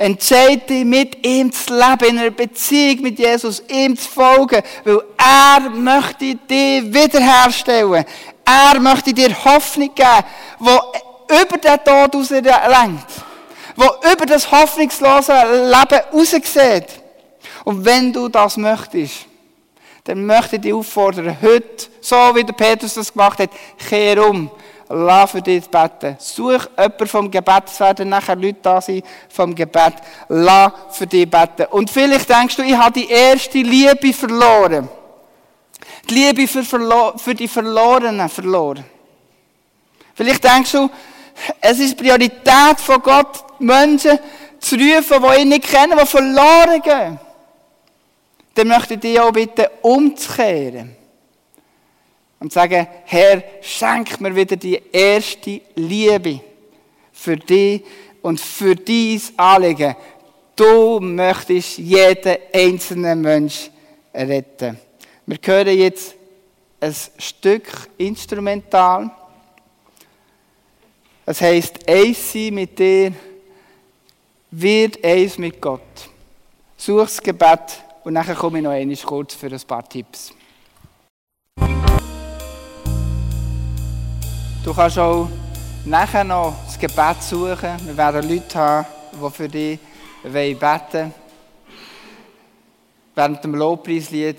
Entscheide 0.00 0.58
dich, 0.58 0.84
mit 0.84 1.26
ihm 1.26 1.50
zu 1.50 1.74
leben, 1.74 2.04
in 2.10 2.18
einer 2.20 2.30
Beziehung 2.30 3.02
mit 3.02 3.18
Jesus, 3.18 3.60
ihm 3.68 3.96
zu 3.96 4.08
folgen, 4.08 4.62
weil 4.84 5.00
er 5.16 5.70
möchte 5.70 6.36
dich 6.36 6.84
wiederherstellen. 6.94 8.04
Er 8.44 8.78
möchte 8.78 9.12
dir 9.12 9.34
Hoffnung 9.44 9.92
geben, 9.92 10.24
die 10.60 11.34
über 11.34 11.58
den 11.58 11.84
Tod 11.84 12.14
raus 12.14 12.28
die 12.28 14.12
über 14.12 14.26
das 14.26 14.50
hoffnungslose 14.50 15.32
Leben 15.32 16.02
raussieht. 16.12 16.86
Und 17.64 17.84
wenn 17.84 18.12
du 18.12 18.28
das 18.28 18.56
möchtest, 18.56 19.26
dann 20.04 20.24
möchte 20.24 20.56
ich 20.56 20.62
dich 20.62 20.72
auffordern, 20.72 21.36
heute, 21.42 21.88
so 22.00 22.16
wie 22.34 22.44
der 22.44 22.52
Petrus 22.52 22.94
das 22.94 23.12
gemacht 23.12 23.40
hat, 23.40 23.50
kehr 23.88 24.24
um. 24.28 24.48
Lass 24.88 25.30
für 25.30 25.42
dich 25.42 25.68
beten. 25.68 26.16
Such 26.18 26.68
jemanden 26.76 27.06
vom 27.06 27.30
Gebet, 27.30 27.64
es 27.66 27.80
werden 27.80 28.08
nachher 28.08 28.36
Leute 28.36 28.58
da 28.62 28.80
sein 28.80 29.02
vom 29.28 29.54
Gebet, 29.54 29.94
lass 30.28 30.72
für 30.92 31.06
dich 31.06 31.28
beten. 31.28 31.66
Und 31.70 31.90
vielleicht 31.90 32.28
denkst 32.28 32.56
du, 32.56 32.62
ich 32.62 32.76
habe 32.76 32.92
die 32.92 33.08
erste 33.08 33.58
Liebe 33.58 34.12
verloren. 34.12 34.88
Die 36.08 36.14
Liebe 36.14 36.48
für, 36.48 36.64
für 37.16 37.34
die 37.34 37.48
Verlorenen 37.48 38.28
verloren. 38.28 38.84
Vielleicht 40.14 40.42
denkst 40.42 40.72
du, 40.72 40.90
es 41.60 41.78
ist 41.78 41.96
Priorität 41.96 42.78
von 42.78 43.00
Gott, 43.02 43.44
Menschen 43.60 44.18
zu 44.58 44.74
rufen, 44.74 45.22
die 45.22 45.42
ihn 45.42 45.48
nicht 45.48 45.70
kennen, 45.70 45.96
die 45.98 46.06
verloren 46.06 46.82
gehen. 46.82 47.20
Dann 48.54 48.68
möchte 48.68 48.94
ich 48.94 49.00
dich 49.00 49.20
auch 49.20 49.30
bitten, 49.30 49.66
umzukehren. 49.82 50.97
Und 52.40 52.52
sagen, 52.52 52.86
Herr, 53.04 53.42
schenk 53.60 54.20
mir 54.20 54.34
wieder 54.34 54.56
die 54.56 54.80
erste 54.92 55.60
Liebe 55.74 56.40
für 57.12 57.36
dich 57.36 57.82
und 58.22 58.40
für 58.40 58.76
dein 58.76 59.20
Anliegen. 59.36 59.96
Du 60.54 61.00
möchtest 61.00 61.78
jeden 61.78 62.36
einzelnen 62.52 63.20
Mensch 63.20 63.70
retten. 64.14 64.78
Wir 65.26 65.38
hören 65.44 65.78
jetzt 65.78 66.14
ein 66.80 66.94
Stück 67.18 67.90
instrumental. 67.96 69.10
Es 71.26 71.40
heisst, 71.40 71.86
eins 71.88 72.32
sein 72.32 72.54
mit 72.54 72.78
dir, 72.78 73.12
wird 74.50 75.04
eins 75.04 75.36
mit 75.38 75.60
Gott. 75.60 76.08
Such 76.76 77.00
das 77.00 77.22
Gebet 77.22 77.82
und 78.04 78.14
nachher 78.14 78.34
komme 78.34 78.58
ich 78.58 78.64
noch 78.64 78.70
einmal 78.70 78.96
kurz 78.96 79.34
für 79.34 79.48
ein 79.48 79.60
paar 79.60 79.86
Tipps. 79.86 80.32
Du 84.64 84.74
kannst 84.74 84.98
auch 84.98 85.28
nachher 85.84 86.24
noch 86.24 86.54
das 86.66 86.78
Gebet 86.78 87.22
suchen. 87.22 87.76
Wir 87.86 87.96
werden 87.96 88.28
Leute 88.28 88.58
haben, 88.58 88.86
die 89.12 89.30
für 89.30 89.48
dich 89.48 89.78
beten 90.22 90.60
wollen. 90.60 91.14
Während 93.14 93.44
dem 93.44 93.54
Lobpreislied 93.54 94.36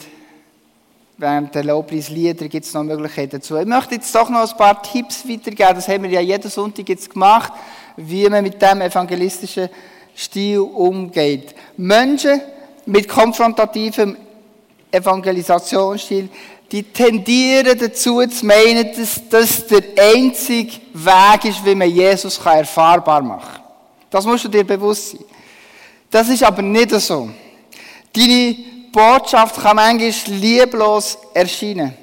während 1.19 1.53
der 1.53 1.65
Lobpreislieder 1.65 2.47
gibt 2.47 2.65
es 2.65 2.73
noch 2.73 2.83
Möglichkeiten 2.83 3.31
dazu. 3.31 3.57
Ich 3.57 3.65
möchte 3.65 3.95
jetzt 3.95 4.15
doch 4.15 4.29
noch 4.29 4.49
ein 4.49 4.57
paar 4.57 4.81
Tipps 4.81 5.27
weitergeben. 5.27 5.75
Das 5.75 5.87
haben 5.89 6.03
wir 6.03 6.09
ja 6.09 6.21
jeden 6.21 6.49
Sonntag 6.49 6.87
jetzt 6.87 7.09
gemacht, 7.09 7.51
wie 7.97 8.27
man 8.29 8.43
mit 8.43 8.61
dem 8.61 8.81
evangelistischen 8.81 9.69
Stil 10.15 10.59
umgeht. 10.59 11.53
Menschen 11.75 12.41
mit 12.85 13.07
konfrontativem 13.07 14.15
Evangelisationsstil, 14.91 16.29
die 16.71 16.83
tendieren 16.83 17.77
dazu 17.77 18.25
zu 18.27 18.45
meinen, 18.45 18.93
dass 18.95 19.21
das 19.29 19.65
der 19.67 19.83
einzige 20.13 20.73
Weg 20.93 21.45
ist, 21.45 21.65
wie 21.65 21.75
man 21.75 21.89
Jesus 21.89 22.37
erfahrbar 22.37 23.21
machen 23.21 23.53
kann. 23.53 23.63
Das 24.09 24.25
musst 24.25 24.45
du 24.45 24.49
dir 24.49 24.63
bewusst 24.63 25.11
sein. 25.11 25.25
Das 26.09 26.29
ist 26.29 26.43
aber 26.43 26.61
nicht 26.61 26.91
so. 26.91 27.29
Deine 28.13 28.55
Botschaft 28.91 29.61
kann 29.61 29.75
manchmal 29.75 30.37
lieblos 30.37 31.17
erscheinen. 31.33 31.93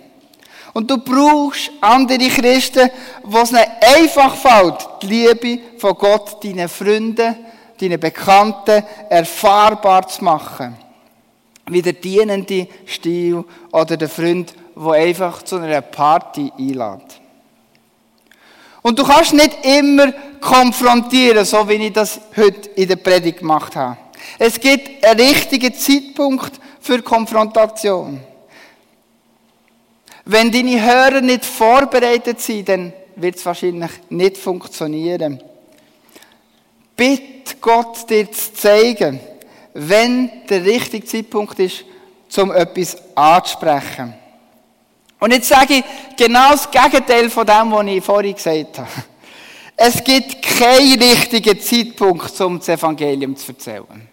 Und 0.73 0.91
du 0.91 0.99
brauchst 0.99 1.71
andere 1.81 2.29
Christen, 2.29 2.91
wo 3.23 3.39
es 3.39 3.51
ihnen 3.51 3.65
einfach 3.81 4.37
fällt, 4.37 4.87
die 5.03 5.07
Liebe 5.07 5.61
von 5.79 5.95
Gott 5.95 6.45
deinen 6.45 6.69
Freunden, 6.69 7.35
deinen 7.81 7.99
Bekannten 7.99 8.85
erfahrbar 9.09 10.07
zu 10.07 10.23
machen. 10.23 10.77
Wie 11.69 11.83
der 11.83 11.95
dienende 11.95 12.69
Stil 12.87 13.45
oder 13.73 13.97
der 13.97 14.09
Freund, 14.09 14.55
der 14.77 14.93
einfach 14.93 15.43
zu 15.43 15.57
einer 15.57 15.81
Party 15.81 16.53
einlädt. 16.57 17.21
Und 18.83 18.99
du 18.99 19.05
kannst 19.05 19.33
nicht 19.33 19.65
immer 19.65 20.13
konfrontieren, 20.41 21.45
so 21.45 21.69
wie 21.69 21.75
ich 21.75 21.93
das 21.93 22.21
heute 22.37 22.71
in 22.77 22.89
der 22.89 22.97
Predigt 22.97 23.41
gemacht 23.41 23.75
habe. 23.75 23.97
Es 24.39 24.61
gibt 24.61 25.05
einen 25.05 25.21
richtigen 25.21 25.75
Zeitpunkt, 25.75 26.61
für 26.87 27.03
Konfrontation. 27.03 28.21
Wenn 30.25 30.53
deine 30.53 30.81
Hörer 30.81 31.21
nicht 31.21 31.45
vorbereitet 31.45 32.41
sind, 32.41 32.69
dann 32.69 32.93
wird 33.17 33.37
es 33.37 33.47
wahrscheinlich 33.47 33.91
nicht 34.09 34.37
funktionieren. 34.37 35.43
Bitte 36.97 37.57
Gott 37.61 38.09
dir 38.09 38.31
zu 38.31 38.55
zeigen, 38.55 39.21
wenn 39.79 40.31
der 40.49 40.65
richtige 40.65 41.07
Zeitpunkt 41.07 41.59
ist, 41.59 41.85
um 42.39 42.51
etwas 42.51 42.97
anzusprechen. 43.15 44.15
Und 45.21 45.33
jetzt 45.33 45.49
sage 45.49 45.75
ich 45.75 45.85
genau 46.17 46.51
das 46.53 46.71
Gegenteil 46.71 47.31
von 47.31 47.47
dem, 47.47 47.71
was 47.71 47.87
ich 47.87 48.05
vorhin 48.05 48.35
gesagt 48.35 48.79
habe. 48.79 48.89
Es 49.77 50.03
gibt 50.03 50.41
keinen 50.43 51.01
richtigen 51.03 51.61
Zeitpunkt, 51.61 52.41
um 52.41 52.59
das 52.59 52.69
Evangelium 52.71 53.37
zu 53.37 53.53
erzählen. 53.53 54.09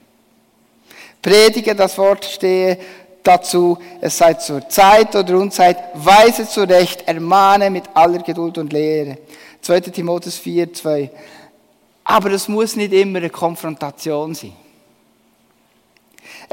Predige 1.21 1.73
das 1.73 1.97
Wort 1.97 2.25
stehe 2.25 2.77
dazu, 3.23 3.77
es 4.01 4.17
sei 4.17 4.33
zur 4.33 4.67
Zeit 4.67 5.15
oder 5.15 5.37
Unzeit, 5.37 5.77
weise 5.93 6.47
zurecht, 6.47 7.07
ermahne 7.07 7.69
mit 7.69 7.85
aller 7.93 8.19
Geduld 8.19 8.57
und 8.57 8.73
Lehre. 8.73 9.17
2. 9.61 9.79
Timotheus 9.79 10.37
4, 10.37 10.73
2. 10.73 11.09
Aber 12.03 12.31
es 12.31 12.49
muss 12.49 12.75
nicht 12.75 12.91
immer 12.91 13.19
eine 13.19 13.29
Konfrontation 13.29 14.35
sein. 14.35 14.51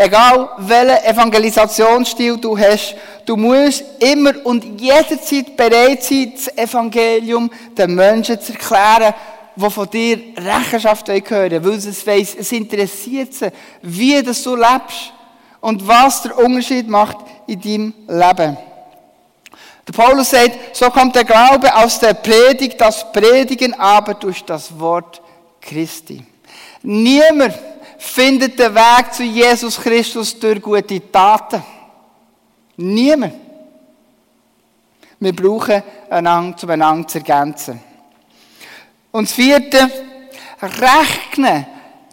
Egal 0.03 0.49
welchen 0.57 1.05
Evangelisationsstil 1.05 2.39
du 2.39 2.57
hast, 2.57 2.95
du 3.27 3.37
musst 3.37 3.85
immer 3.99 4.33
und 4.45 4.81
jederzeit 4.81 5.55
bereit 5.55 6.03
sein, 6.03 6.33
das 6.35 6.57
Evangelium 6.57 7.51
den 7.77 7.95
Menschen 7.97 8.41
zu 8.41 8.55
erklären, 8.55 9.13
die 9.55 9.71
von 9.71 9.91
dir 9.91 10.19
Rechenschaft 10.39 11.07
hören 11.07 11.63
weil 11.63 11.75
es 11.75 12.07
weiss, 12.07 12.35
es 12.35 12.51
interessiert 12.51 13.35
sie, 13.35 13.53
wie 13.83 14.23
du 14.23 14.31
lebst 14.57 15.13
und 15.61 15.87
was 15.87 16.23
der 16.23 16.39
Unterschied 16.39 16.89
macht 16.89 17.19
in 17.47 17.61
deinem 17.61 17.95
Leben. 18.09 18.57
Der 19.87 19.93
Paulus 19.93 20.31
sagt, 20.31 20.75
so 20.75 20.89
kommt 20.89 21.15
der 21.15 21.25
Glaube 21.25 21.75
aus 21.77 21.99
der 21.99 22.15
Predigt, 22.15 22.81
das 22.81 23.13
Predigen 23.13 23.75
aber 23.79 24.15
durch 24.15 24.43
das 24.47 24.81
Wort 24.81 25.21
Christi. 25.61 26.25
Niemand 26.83 27.53
findet 28.01 28.59
den 28.59 28.75
Weg 28.75 29.13
zu 29.13 29.23
Jesus 29.23 29.79
Christus 29.79 30.39
durch 30.39 30.61
gute 30.61 31.13
Taten. 31.13 31.63
Niemand. 32.77 33.35
Wir 35.19 35.37
brauchen 35.37 35.83
einander, 36.09 36.57
um 36.63 36.71
einander 36.71 37.07
zu 37.07 37.19
ergänzen. 37.19 37.79
Und 39.13 39.29
das 39.29 39.35
vierte, 39.35 39.91
rechnen. 40.63 41.67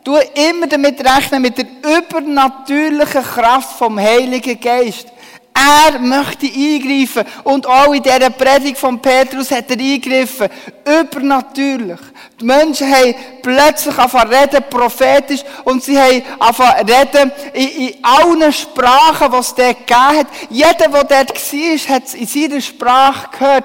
Du 0.04 0.15
immer 0.15 0.67
damit 0.67 1.00
rechnen, 1.00 1.41
mit 1.41 1.58
der 1.58 1.67
übernatürlichen 2.00 3.23
Kraft 3.23 3.78
vom 3.78 3.97
Heiligen 3.97 4.60
Geist. 4.60 5.08
Er 5.54 6.00
möchte 6.00 6.47
eingreifen. 6.47 7.26
Und 7.45 7.65
auch 7.65 7.93
in 7.93 8.04
dieser 8.04 8.30
Predigt 8.30 8.78
von 8.78 9.02
Petrus 9.02 9.52
hat 9.52 9.71
er 9.71 9.78
eingegriffen. 9.78 10.50
Übernatürlich. 10.86 12.00
Die 12.39 12.45
Menschen 12.45 12.88
haben 12.93 13.15
plötzlich 13.41 13.97
angefangen 13.97 14.32
reden, 14.32 14.63
prophetisch, 14.69 15.41
und 15.63 15.84
sie 15.84 16.00
haben 16.00 16.21
angefangen 16.38 16.88
reden 16.88 17.32
in, 17.54 17.67
in 17.67 17.95
allen 18.04 18.54
Sprachen, 18.54 19.32
die 19.32 19.38
es 19.38 19.56
dort 19.56 19.88
gegeben 19.88 20.17
hat. 20.19 20.28
Jeder, 20.50 20.73
der 20.73 21.04
dort 21.04 21.12
war, 21.12 21.95
hat 21.95 22.04
es 22.06 22.13
in 22.13 22.28
seiner 22.28 22.62
Sprache 22.62 23.28
gehört. 23.32 23.63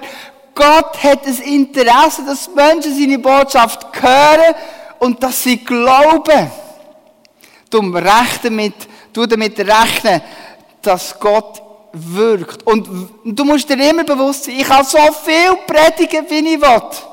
Gott 0.55 1.03
hat 1.03 1.27
ein 1.27 1.43
Interesse, 1.43 2.25
dass 2.25 2.49
Menschen 2.55 2.99
seine 2.99 3.19
Botschaft 3.19 3.87
hören 4.01 4.55
und 5.01 5.23
dass 5.23 5.43
sie 5.43 5.59
glauben. 5.59 6.51
Du 7.69 7.79
rechnen 7.79 8.41
damit, 8.43 8.75
du 9.13 9.27
damit 9.27 9.59
rechnen, 9.59 10.23
dass 10.81 11.19
Gott 11.19 11.63
wirkt. 11.93 12.67
Und 12.67 12.89
du 13.25 13.45
musst 13.45 13.69
dir 13.69 13.91
immer 13.91 14.05
bewusst 14.05 14.45
sein, 14.45 14.55
ich 14.59 14.67
kann 14.67 14.85
so 14.85 14.99
viel 15.25 15.57
predigen, 15.67 16.25
wie 16.29 16.55
ich 16.55 16.61
will. 16.61 17.12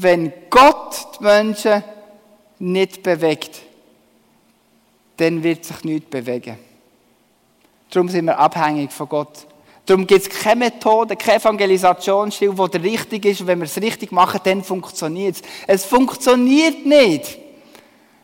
Wenn 0.00 0.32
Gott 0.48 1.08
die 1.18 1.24
Menschen 1.24 1.82
nicht 2.60 3.02
bewegt, 3.02 3.62
dann 5.16 5.42
wird 5.42 5.64
sich 5.64 5.82
nichts 5.82 6.08
bewegen. 6.08 6.56
Darum 7.90 8.08
sind 8.08 8.26
wir 8.26 8.38
abhängig 8.38 8.92
von 8.92 9.08
Gott. 9.08 9.46
Darum 9.84 10.06
gibt 10.06 10.22
es 10.22 10.28
keine 10.28 10.66
Methode, 10.66 11.16
kein 11.16 11.40
Evangelisationsstil, 11.40 12.52
der 12.54 12.68
der 12.68 12.82
richtig 12.84 13.24
ist. 13.24 13.40
Und 13.40 13.48
wenn 13.48 13.58
wir 13.58 13.64
es 13.64 13.76
richtig 13.80 14.12
machen, 14.12 14.38
dann 14.44 14.62
funktioniert 14.62 15.34
es. 15.34 15.42
Es 15.66 15.84
funktioniert 15.84 16.86
nicht, 16.86 17.36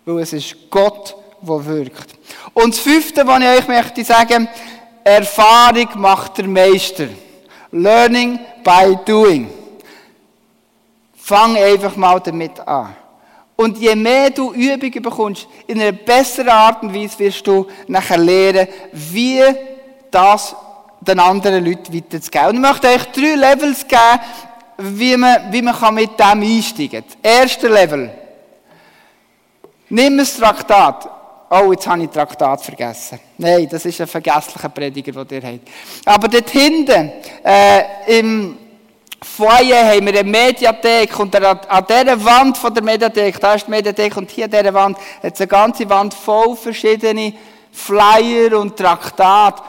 weil 0.04 0.20
es 0.20 0.32
ist 0.32 0.70
Gott, 0.70 1.16
der 1.40 1.66
wirkt. 1.66 2.16
Und 2.52 2.74
das 2.74 2.78
Fünfte, 2.78 3.26
was 3.26 3.40
ich 3.40 3.48
euch 3.48 3.66
möchte 3.66 4.04
sagen, 4.04 4.46
Erfahrung 5.02 5.88
macht 5.96 6.38
der 6.38 6.46
Meister. 6.46 7.08
Learning 7.72 8.38
by 8.62 8.96
doing. 9.04 9.63
Fang 11.26 11.56
einfach 11.56 11.96
mal 11.96 12.20
damit 12.20 12.60
an. 12.60 12.94
Und 13.56 13.78
je 13.78 13.94
mehr 13.94 14.28
du 14.28 14.52
Übungen 14.52 15.02
bekommst, 15.02 15.48
in 15.66 15.80
einer 15.80 15.92
besseren 15.92 16.50
Art 16.50 16.82
und 16.82 16.94
Weise 16.94 17.18
wirst 17.18 17.46
du 17.46 17.66
nachher 17.86 18.18
lernen, 18.18 18.68
wie 18.92 19.42
das 20.10 20.54
den 21.00 21.18
anderen 21.18 21.64
Leuten 21.64 21.94
weiterzugeben. 21.94 22.48
Und 22.48 22.54
ich 22.56 22.60
möchte 22.60 22.88
euch 22.88 23.04
drei 23.06 23.34
Levels 23.36 23.88
geben, 23.88 24.20
wie 24.76 25.16
man, 25.16 25.50
wie 25.50 25.62
man 25.62 25.94
mit 25.94 26.10
dem 26.18 26.42
einsteigen 26.42 26.90
kann. 26.90 27.04
Das 27.22 27.32
erste 27.40 27.68
Level. 27.68 28.10
Nimm 29.88 30.18
ein 30.18 30.26
Traktat. 30.26 31.08
Oh, 31.48 31.72
jetzt 31.72 31.86
habe 31.86 32.02
ich 32.02 32.10
Traktat 32.10 32.60
vergessen. 32.60 33.18
Nein, 33.38 33.66
das 33.70 33.86
ist 33.86 33.98
ein 33.98 34.06
vergesslicher 34.06 34.68
Prediger, 34.68 35.24
den 35.24 35.42
ihr 35.42 35.52
habt. 35.52 35.68
Aber 36.04 36.28
dort 36.28 36.50
hinten, 36.50 37.12
äh, 37.42 38.18
im 38.18 38.58
Foyer 39.24 39.88
haben 39.88 40.06
wir 40.06 40.20
eine 40.20 40.30
Mediathek 40.30 41.18
und 41.18 41.34
an 41.34 41.86
dieser 41.88 42.24
Wand 42.24 42.58
von 42.58 42.72
der 42.72 42.82
Mediathek, 42.82 43.40
da 43.40 43.54
ist 43.54 43.66
die 43.66 43.70
Mediathek 43.70 44.16
und 44.16 44.30
hier 44.30 44.44
an 44.44 44.50
dieser 44.50 44.74
Wand 44.74 44.98
hat 45.22 45.34
es 45.34 45.40
eine 45.40 45.48
ganze 45.48 45.88
Wand 45.88 46.12
voll 46.12 46.54
verschiedene 46.54 47.32
Flyer 47.72 48.58
und 48.60 48.76
Traktate, 48.76 49.62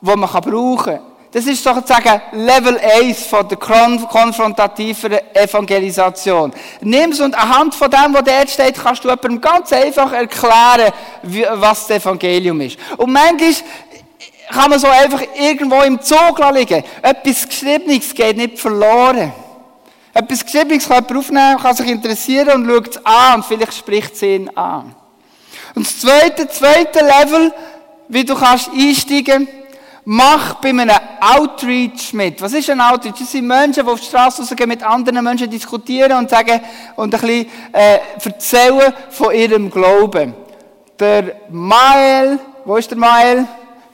die 0.00 0.16
man 0.16 0.28
brauchen 0.28 0.76
kann. 0.76 1.00
Das 1.32 1.44
ist 1.44 1.62
sozusagen 1.62 2.22
Level 2.32 2.78
1 2.78 3.26
von 3.26 3.46
der 3.46 3.58
konfrontativen 3.58 5.18
Evangelisation. 5.34 6.52
Nimm 6.80 7.10
es 7.10 7.20
und 7.20 7.34
anhand 7.34 7.74
von 7.74 7.90
dem, 7.90 8.14
was 8.14 8.24
dort 8.24 8.50
steht, 8.50 8.82
kannst 8.82 9.04
du 9.04 9.08
jemandem 9.08 9.40
ganz 9.40 9.70
einfach 9.72 10.12
erklären, 10.12 10.92
was 11.22 11.88
das 11.88 11.98
Evangelium 11.98 12.60
ist. 12.62 12.78
Und 12.96 13.12
manchmal 13.12 13.50
kann 14.50 14.70
man 14.70 14.78
so 14.78 14.88
einfach 14.88 15.22
irgendwo 15.34 15.82
im 15.82 16.00
Zug 16.00 16.40
liegen. 16.52 16.84
Etwas 17.02 17.48
Geschriebenes 17.48 18.14
geht 18.14 18.36
nicht 18.36 18.58
verloren. 18.58 19.32
Etwas 20.14 20.44
Geschriebenes 20.44 20.88
kann 20.88 21.04
jemand 21.04 21.18
aufnehmen, 21.18 21.58
kann 21.58 21.76
sich 21.76 21.88
interessieren 21.88 22.50
und 22.50 22.66
schaut 22.66 22.88
es 22.88 23.06
an 23.06 23.34
und 23.36 23.44
vielleicht 23.44 23.74
spricht 23.74 24.14
es 24.14 24.22
ihn 24.22 24.48
an. 24.56 24.94
Und 25.74 25.86
das 25.86 26.00
zweite, 26.00 26.48
zweite 26.48 27.00
Level, 27.00 27.52
wie 28.08 28.24
du 28.24 28.34
kannst 28.34 28.70
einsteigen, 28.70 29.46
mach 30.06 30.54
bei 30.54 30.70
einem 30.70 30.90
Outreach 31.20 32.12
mit. 32.14 32.40
Was 32.40 32.54
ist 32.54 32.70
ein 32.70 32.80
Outreach? 32.80 33.18
Das 33.18 33.30
sind 33.30 33.46
Menschen, 33.46 33.84
die 33.84 33.90
auf 33.90 34.00
die 34.00 34.06
Straße 34.06 34.40
rausgehen, 34.40 34.68
mit 34.68 34.82
anderen 34.82 35.22
Menschen 35.22 35.50
diskutieren 35.50 36.12
und 36.12 36.30
sagen, 36.30 36.60
und 36.94 37.14
ein 37.14 37.20
bisschen, 37.20 37.50
äh, 37.72 37.98
erzählen 38.24 38.94
von 39.10 39.34
ihrem 39.34 39.70
Glauben. 39.70 40.32
Der 40.98 41.40
Mael, 41.50 42.38
wo 42.64 42.76
ist 42.76 42.90
der 42.90 42.96
Mael? 42.96 43.46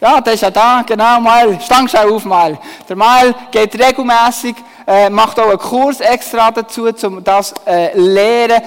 Ja, 0.02 0.20
der 0.20 0.32
ist 0.32 0.40
ja 0.40 0.50
da, 0.50 0.82
genau, 0.84 1.20
Mael. 1.20 1.60
Stangschau 1.60 2.16
auf, 2.16 2.24
Mael. 2.24 2.58
Der 2.88 2.96
Mael 2.96 3.32
geht 3.52 3.72
regelmäßig, 3.80 4.56
äh, 4.84 5.08
macht 5.08 5.38
auch 5.38 5.48
einen 5.48 5.58
Kurs 5.58 6.00
extra 6.00 6.50
dazu, 6.50 6.88
um 7.04 7.22
das 7.22 7.54
äh, 7.64 7.96
lehren. 7.96 8.62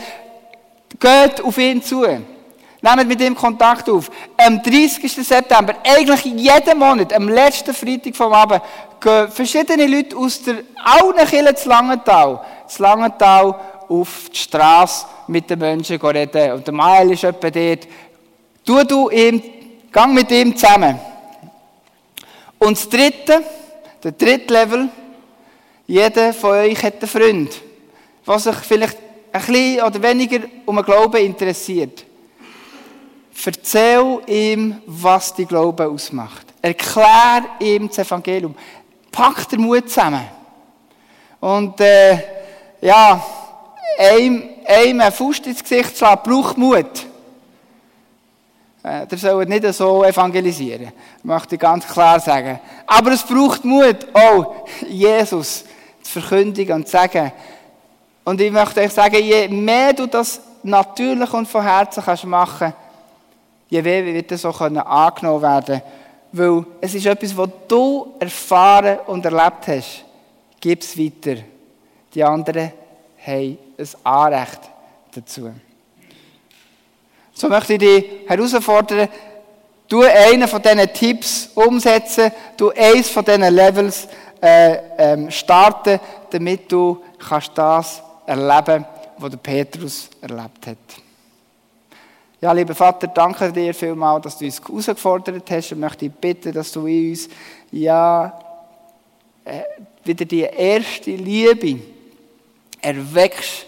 Geht 0.97 1.43
auf 1.43 1.57
ihn 1.57 1.83
zu. 1.83 2.03
Nehmt 2.03 3.07
mit 3.09 3.19
ihm 3.19 3.35
Kontakt 3.35 3.89
auf. 3.89 4.09
Am 4.37 4.63
30. 4.63 5.11
September, 5.11 5.73
eigentlich 5.83 6.23
jeden 6.23 6.79
Monat, 6.79 7.11
am 7.11 7.27
letzten 7.27 7.73
Freitag 7.73 8.15
vom 8.15 8.31
Abend, 8.31 8.61
gehen 9.01 9.27
verschiedene 9.29 9.87
Leute 9.87 10.15
aus 10.15 10.41
der 10.41 10.59
allen 10.85 11.27
Kirchen 11.27 11.57
zu 11.57 11.67
Langenthal, 11.67 12.39
zu 12.65 12.81
Langenthal 12.81 13.55
auf 13.89 14.29
die 14.31 14.37
Straße 14.37 15.05
mit 15.27 15.49
den 15.49 15.59
Menschen 15.59 15.99
reden. 15.99 16.53
Und 16.53 16.65
der 16.65 16.73
Mael 16.73 17.11
ist 17.11 17.25
etwa 17.25 17.49
dort. 17.49 17.87
Tu 18.65 18.83
du 18.85 19.09
ihm, 19.09 19.43
gang 19.91 20.13
mit 20.13 20.31
ihm 20.31 20.55
zusammen. 20.55 20.97
Und 22.59 22.77
das 22.77 22.89
dritte, 22.89 23.43
der 24.03 24.11
dritte 24.11 24.53
Level, 24.53 24.89
jeder 25.87 26.33
von 26.33 26.51
euch 26.51 26.81
hat 26.83 27.01
einen 27.01 27.07
Freund, 27.07 27.61
der 28.25 28.39
sich 28.39 28.55
vielleicht 28.55 28.97
ein 29.31 29.41
bisschen 29.41 29.81
oder 29.81 30.01
weniger 30.01 30.39
um 30.65 30.75
den 30.75 30.85
Glauben 30.85 31.17
interessiert. 31.17 32.05
Erzähl 33.45 34.21
ihm, 34.27 34.81
was 34.87 35.33
die 35.33 35.45
Glaube 35.45 35.85
ausmacht. 35.85 36.47
Erklär 36.61 37.43
ihm 37.59 37.87
das 37.87 37.99
Evangelium. 37.99 38.55
Pack 39.11 39.47
den 39.49 39.61
Mut 39.61 39.89
zusammen. 39.89 40.25
Und 41.39 41.79
äh, 41.79 42.17
ja, 42.81 43.23
einem, 43.99 44.49
einem 44.65 45.01
einen 45.01 45.11
Fuß 45.11 45.39
ins 45.39 45.61
Gesicht 45.61 45.97
schlagen, 45.97 46.21
braucht 46.23 46.57
Mut. 46.57 47.05
Äh, 48.85 49.07
der 49.07 49.17
soll 49.17 49.45
nicht 49.45 49.65
so 49.73 50.03
evangelisieren. 50.03 50.91
Möchte 51.23 51.55
ich 51.55 51.61
ganz 51.61 51.87
klar 51.87 52.19
sagen. 52.19 52.59
Aber 52.85 53.11
es 53.11 53.23
braucht 53.23 53.65
Mut, 53.65 54.05
auch 54.13 54.67
Jesus 54.87 55.65
zu 56.03 56.19
verkündigen 56.19 56.75
und 56.75 56.85
zu 56.85 56.91
sagen. 56.91 57.31
Und 58.23 58.39
ich 58.39 58.51
möchte 58.51 58.81
euch 58.81 58.91
sagen, 58.91 59.15
je 59.15 59.47
mehr 59.47 59.93
du 59.93 60.05
das 60.05 60.39
natürlich 60.61 61.33
und 61.33 61.47
von 61.47 61.63
Herzen 61.63 62.03
kannst 62.03 62.25
machen 62.25 62.73
je 63.67 63.81
mehr 63.81 64.05
wird 64.05 64.31
das 64.31 64.45
auch 64.45 64.61
angenommen 64.61 65.41
werden 65.41 65.81
Weil 66.31 66.65
es 66.81 66.95
ist 66.95 67.05
etwas, 67.05 67.35
was 67.35 67.49
du 67.67 68.15
erfahren 68.19 68.99
und 69.07 69.25
erlebt 69.25 69.67
hast. 69.67 70.05
Gib 70.59 70.81
es 70.81 70.97
weiter. 70.97 71.41
Die 72.13 72.23
anderen 72.23 72.71
haben 73.25 73.57
ein 73.77 73.87
Anrecht 74.03 74.59
dazu. 75.13 75.51
So 77.37 77.49
möchte 77.49 77.73
ich 77.73 77.79
dich 77.79 78.05
herausfordern, 78.27 79.09
du 79.89 80.03
einen 80.03 80.47
von 80.47 80.61
diesen 80.61 80.93
Tipps 80.93 81.49
umsetzen, 81.53 82.31
du 82.55 82.69
eins 82.69 83.09
von 83.09 83.25
diesen 83.25 83.53
Levels 83.53 84.07
äh, 84.41 84.77
ähm, 84.97 85.29
starten, 85.29 85.99
damit 86.29 86.71
du 86.71 87.03
kannst 87.19 87.51
das 87.55 88.01
erleben, 88.25 88.85
was 89.17 89.29
der 89.31 89.37
Petrus 89.37 90.09
erlebt 90.21 90.65
hat. 90.65 90.77
Ja, 92.39 92.53
lieber 92.53 92.73
Vater, 92.73 93.07
danke 93.07 93.51
dir 93.51 93.73
vielmals, 93.73 94.23
dass 94.23 94.37
du 94.37 94.45
uns 94.45 94.61
herausgefordert 94.65 95.51
hast 95.51 95.73
und 95.73 95.81
möchte 95.81 96.09
bitten, 96.09 96.53
dass 96.53 96.71
du 96.71 96.85
in 96.85 97.09
uns 97.09 97.27
ja, 97.69 98.39
äh, 99.43 99.61
wieder 100.05 100.23
die 100.23 100.43
erste 100.43 101.11
Liebe 101.11 101.81
erweckst. 102.79 103.65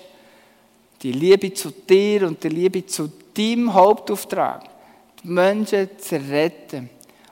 Die 1.04 1.12
Liebe 1.12 1.54
zu 1.54 1.70
dir 1.70 2.28
und 2.28 2.42
die 2.42 2.50
Liebe 2.50 2.86
zu 2.86 3.12
deinem 3.38 3.74
Hauptauftrag, 3.74 4.64
die 5.24 5.28
Menschen 5.28 5.90
zu 5.98 6.16
retten. 6.16 6.90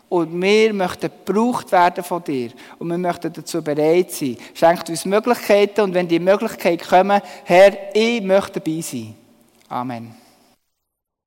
Und 0.07 0.39
wir 0.41 0.73
möchten 0.73 1.09
gebraucht 1.25 1.71
werden 1.71 2.03
von 2.03 2.23
dir. 2.23 2.51
Und 2.77 2.89
wir 2.89 2.97
möchten 2.97 3.33
dazu 3.33 3.63
bereit 3.63 4.11
sein. 4.11 4.37
Schenkt 4.53 4.89
uns 4.89 5.03
Möglichkeiten 5.05 5.81
und 5.81 5.93
wenn 5.93 6.07
die 6.07 6.19
Möglichkeiten 6.19 6.87
kommen, 6.87 7.21
Herr, 7.43 7.93
ich 7.93 8.21
möchte 8.21 8.59
dabei 8.59 8.81
sein. 8.81 9.15
Amen. 9.67 10.24